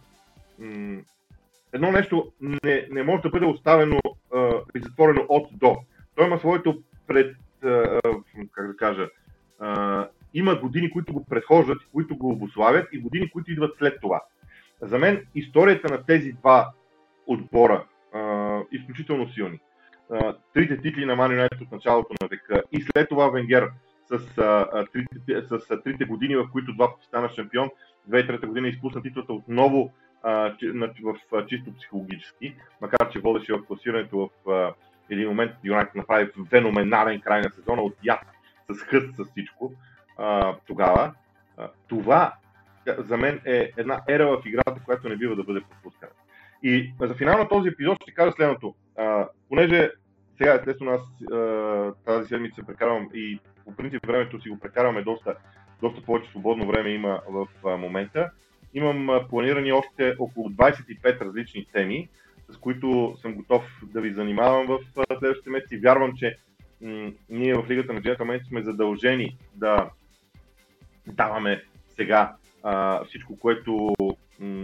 м- 0.59 1.01
едно 1.73 1.92
нещо 1.92 2.33
не, 2.40 2.87
не 2.90 3.03
може 3.03 3.23
да 3.23 3.31
бъде 3.31 3.47
оставено 3.47 4.01
и 4.75 4.81
затворено 4.81 5.27
от 5.29 5.49
до. 5.53 5.77
Той 6.14 6.27
има 6.27 6.38
своето 6.38 6.83
пред, 7.07 7.37
а, 7.64 8.01
как 8.53 8.66
да 8.66 8.77
кажа, 8.77 9.09
а, 9.61 10.09
има 10.35 10.55
години, 10.55 10.90
които 10.90 11.12
го 11.12 11.25
предхождат, 11.25 11.79
които 11.92 12.16
го 12.16 12.31
обославят 12.31 12.88
и 12.92 12.99
години, 12.99 13.31
които 13.31 13.53
идват 13.53 13.77
след 13.79 14.01
това. 14.01 14.23
За 14.81 14.99
мен 14.99 15.27
историята 15.35 15.92
на 15.92 16.05
тези 16.07 16.33
два 16.33 16.73
отбора 17.27 17.85
а, 18.14 18.61
изключително 18.73 19.29
силни. 19.33 19.61
Трите 20.55 20.81
титли 20.81 21.05
на 21.05 21.16
Ман 21.16 21.33
Юнайтед 21.33 21.61
от 21.61 21.72
началото 21.72 22.14
на 22.22 22.29
века 22.29 22.62
и 22.72 22.83
след 22.83 23.09
това 23.09 23.29
Венгер 23.29 23.70
с, 24.07 24.38
а, 24.38 24.85
трите, 24.92 25.42
с 25.48 25.70
а, 25.70 25.83
трите 25.83 26.05
години, 26.05 26.37
в 26.37 26.48
които 26.53 26.75
два 26.75 26.94
пъти 26.94 27.07
стана 27.07 27.29
шампион, 27.29 27.70
2003 28.11 28.46
година 28.46 28.68
изпусна 28.68 29.03
титлата 29.03 29.33
отново 29.33 29.92
а, 30.22 30.55
в, 31.03 31.16
в 31.33 31.46
чисто 31.46 31.75
психологически, 31.75 32.55
макар 32.81 33.11
че 33.11 33.20
водеше 33.20 33.53
в 33.53 33.64
класирането 33.66 34.31
в 34.46 34.51
а, 34.51 34.75
един 35.11 35.29
момент 35.29 35.53
Юнайтед 35.64 35.94
направи 35.94 36.31
феноменален 36.51 37.20
край 37.20 37.40
на 37.40 37.51
сезона 37.51 37.83
от 37.83 37.94
яд, 38.05 38.20
с 38.70 38.83
хъст, 38.83 39.16
с 39.16 39.25
всичко 39.31 39.72
а, 40.18 40.57
тогава. 40.66 41.14
А, 41.57 41.68
това 41.88 42.35
за 42.98 43.16
мен 43.16 43.40
е 43.44 43.72
една 43.77 44.01
ера 44.09 44.27
в 44.27 44.42
играта, 44.46 44.81
която 44.85 45.09
не 45.09 45.16
бива 45.16 45.37
да 45.37 45.44
бъде 45.44 45.61
пропускана. 45.61 46.12
И 46.62 46.94
за 47.01 47.14
финал 47.14 47.38
на 47.38 47.48
този 47.48 47.68
епизод 47.68 48.03
ще 48.03 48.14
кажа 48.14 48.33
следното. 48.33 48.75
А, 48.96 49.29
понеже 49.48 49.90
сега, 50.38 50.55
естествено, 50.55 50.90
аз 50.90 51.03
тази 52.05 52.29
седмица 52.29 52.62
прекарвам 52.66 53.09
и 53.14 53.38
по 53.64 53.77
принцип 53.77 54.07
времето 54.07 54.40
си 54.40 54.49
го 54.49 54.59
прекарваме 54.59 55.03
доста, 55.03 55.35
доста 55.83 56.03
повече 56.03 56.31
свободно 56.31 56.66
време 56.66 56.90
има 56.90 57.21
в 57.29 57.49
момента. 57.79 58.31
Имам 58.75 59.27
планирани 59.29 59.73
още 59.73 60.16
около 60.18 60.51
25 60.51 61.21
различни 61.21 61.66
теми, 61.73 62.09
с 62.49 62.57
които 62.57 63.14
съм 63.21 63.35
готов 63.35 63.62
да 63.83 64.01
ви 64.01 64.12
занимавам 64.12 64.66
в 64.66 64.79
а, 64.97 65.18
следващите 65.18 65.51
месеци. 65.51 65.79
Вярвам, 65.79 66.12
че 66.16 66.38
ние 67.29 67.55
в 67.55 67.71
Лигата 67.71 67.92
на 67.92 68.03
джентълмените 68.03 68.45
сме 68.45 68.62
задължени 68.62 69.37
да 69.55 69.90
даваме 71.07 71.62
сега 71.88 72.37
а, 72.62 73.05
всичко, 73.05 73.38
което 73.38 73.95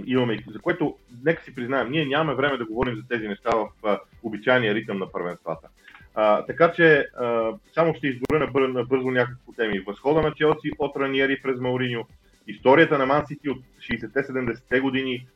имаме, 0.06 0.38
за 0.52 0.58
което, 0.58 0.96
нека 1.24 1.44
си 1.44 1.54
признаем, 1.54 1.90
ние 1.90 2.06
нямаме 2.06 2.34
време 2.34 2.56
да 2.56 2.64
говорим 2.64 2.96
за 2.96 3.02
тези 3.08 3.28
неща 3.28 3.50
в 3.82 3.98
обичайния 4.22 4.74
ритъм 4.74 4.98
на 4.98 5.12
първенствата. 5.12 5.68
А, 6.14 6.46
така 6.46 6.72
че 6.72 7.06
а, 7.20 7.52
само 7.74 7.94
ще 7.94 8.06
изборя 8.06 8.68
набързо 8.68 9.10
някакво 9.10 9.52
теми. 9.52 9.80
Възхода 9.80 10.22
на 10.22 10.34
Челси 10.34 10.70
от 10.78 10.96
Раниери 10.96 11.40
през 11.42 11.60
Мауриньо, 11.60 12.04
историята 12.46 12.98
на 12.98 13.06
Ман 13.06 13.26
Сити 13.26 13.50
от 13.50 13.58
60-70-те 13.80 14.80
години, 14.80 15.26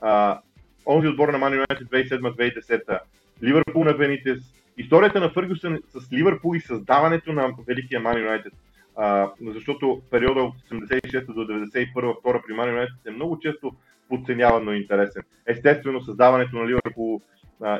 а, 0.00 0.40
онзи 0.86 1.08
отбор 1.08 1.28
на 1.28 1.38
Ман 1.38 1.52
Юнайтед 1.52 1.88
2007-2010, 1.88 2.98
Ливърпул 3.42 3.84
на 3.84 3.92
Бенитес, 3.92 4.38
историята 4.78 5.20
на 5.20 5.30
Фъргюсън 5.30 5.78
с 5.88 6.12
Ливърпул 6.12 6.56
и 6.56 6.60
създаването 6.60 7.32
на 7.32 7.54
Великия 7.66 8.00
Ман 8.00 8.18
Юнайтед. 8.18 8.52
А, 8.96 9.30
защото 9.46 10.02
периода 10.10 10.40
от 10.40 10.54
86 10.70 11.26
до 11.26 11.46
91 11.46 12.20
втора 12.20 12.42
при 12.46 12.54
Ман 12.54 12.86
е 13.06 13.10
много 13.10 13.38
често 13.38 13.72
подценяван, 14.08 14.64
но 14.64 14.72
интересен. 14.72 15.22
Естествено, 15.46 16.02
създаването 16.02 16.56
на 16.56 16.66
Ливърпул 16.68 17.20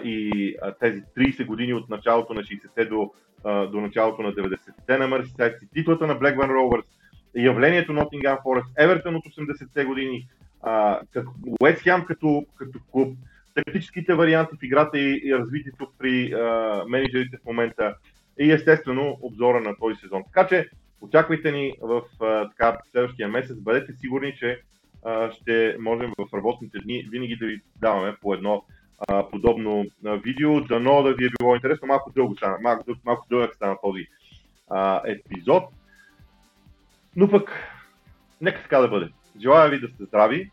и 0.05 0.55
а, 0.63 0.73
тези 0.73 1.03
30 1.19 1.47
години 1.47 1.75
от 1.75 1.89
началото 1.89 2.35
на 2.35 2.43
60-те 2.43 2.85
до, 2.85 3.11
а, 3.45 3.67
до 3.67 3.81
началото 3.81 4.23
на 4.23 4.33
90-те 4.33 4.99
на 4.99 5.09
Мърсисайд, 5.09 5.55
титлата 5.75 6.07
на 6.07 6.19
Blackburn 6.19 6.51
Rovers, 6.51 6.85
явлението 7.37 7.93
на 7.93 8.03
Nottingham 8.03 8.43
Forest, 8.43 8.67
Евертън 8.79 9.17
от 9.17 9.25
80-те 9.25 9.85
години, 9.85 10.29
Уест 11.61 11.83
Хем 11.83 12.05
като, 12.05 12.47
като 12.57 12.79
клуб, 12.93 13.17
тактическите 13.55 14.15
варианти 14.15 14.57
в 14.61 14.63
играта 14.63 14.99
и, 14.99 15.23
и 15.25 15.35
развитието 15.35 15.89
при 15.99 16.33
а, 16.33 16.85
менеджерите 16.89 17.37
в 17.37 17.47
момента 17.47 17.95
и 18.41 18.53
естествено 18.53 19.19
обзора 19.23 19.61
на 19.61 19.77
този 19.77 19.97
сезон. 19.97 20.23
Така 20.35 20.49
че 20.49 20.69
очаквайте 21.03 21.53
ни 21.53 21.73
в 21.81 22.03
така, 22.51 22.79
следващия 22.91 23.29
месец. 23.29 23.57
Бъдете 23.61 23.93
сигурни, 23.93 24.37
че 24.39 24.61
ще 25.33 25.77
можем 25.81 26.13
в 26.19 26.35
работните 26.35 26.79
дни 26.79 27.09
винаги 27.11 27.37
да 27.37 27.47
ви 27.47 27.61
даваме 27.81 28.17
по 28.21 28.35
едно 28.35 28.65
подобно 29.31 29.85
а, 30.07 30.15
видео. 30.15 30.61
Дано 30.61 31.03
да 31.03 31.15
ви 31.15 31.25
е 31.27 31.31
било 31.39 31.55
интересно. 31.55 31.89
Малко 31.89 32.13
дълго 32.13 32.37
стана, 32.37 32.59
малко, 32.63 32.85
малко 33.05 33.27
дълъг 33.31 33.55
стана 33.55 33.77
този 33.83 34.07
епизод. 35.07 35.65
Но 37.17 37.31
пък, 37.31 37.51
нека 38.41 38.63
така 38.63 38.79
да 38.79 38.89
бъде. 38.89 39.09
Желая 39.41 39.71
ви 39.71 39.81
да 39.81 39.89
сте 39.89 40.05
здрави, 40.05 40.51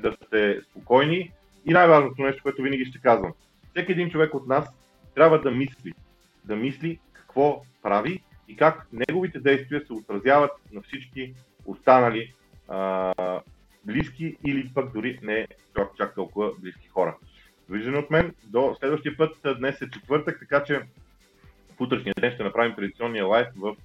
да 0.00 0.12
сте 0.12 0.60
спокойни 0.70 1.32
и 1.66 1.72
най-важното 1.72 2.22
нещо, 2.22 2.42
което 2.42 2.62
винаги 2.62 2.84
ще 2.84 3.00
казвам. 3.00 3.32
Всеки 3.70 3.92
един 3.92 4.10
човек 4.10 4.34
от 4.34 4.46
нас 4.46 4.68
трябва 5.14 5.40
да 5.40 5.50
мисли 5.50 5.92
да 6.44 6.56
мисли 6.56 6.98
какво 7.12 7.62
прави 7.82 8.22
и 8.52 8.56
как 8.56 8.86
неговите 8.92 9.40
действия 9.40 9.86
се 9.86 9.92
отразяват 9.92 10.50
на 10.72 10.82
всички 10.82 11.34
останали 11.64 12.34
а, 12.68 13.40
близки 13.84 14.36
или 14.46 14.70
пък 14.74 14.92
дори 14.92 15.18
не 15.22 15.46
чак, 15.76 15.88
чак 15.96 16.14
толкова 16.14 16.52
близки 16.58 16.88
хора. 16.88 17.16
Виждане 17.70 17.98
от 17.98 18.10
мен. 18.10 18.34
До 18.44 18.76
следващия 18.78 19.16
път. 19.16 19.36
Днес 19.58 19.82
е 19.82 19.90
четвъртък, 19.90 20.38
така 20.40 20.64
че 20.64 20.78
в 21.76 21.80
утрешния 21.80 22.14
ден 22.20 22.32
ще 22.32 22.42
направим 22.42 22.74
традиционния 22.74 23.26
лайв 23.26 23.46
в 23.56 23.76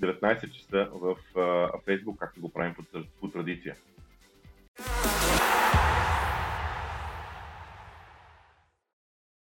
19 0.00 0.50
часа 0.50 0.88
в 0.92 1.16
Facebook, 1.86 2.16
както 2.18 2.40
го 2.40 2.52
правим 2.52 2.74
по, 2.74 2.82
по 3.20 3.28
традиция. 3.28 3.76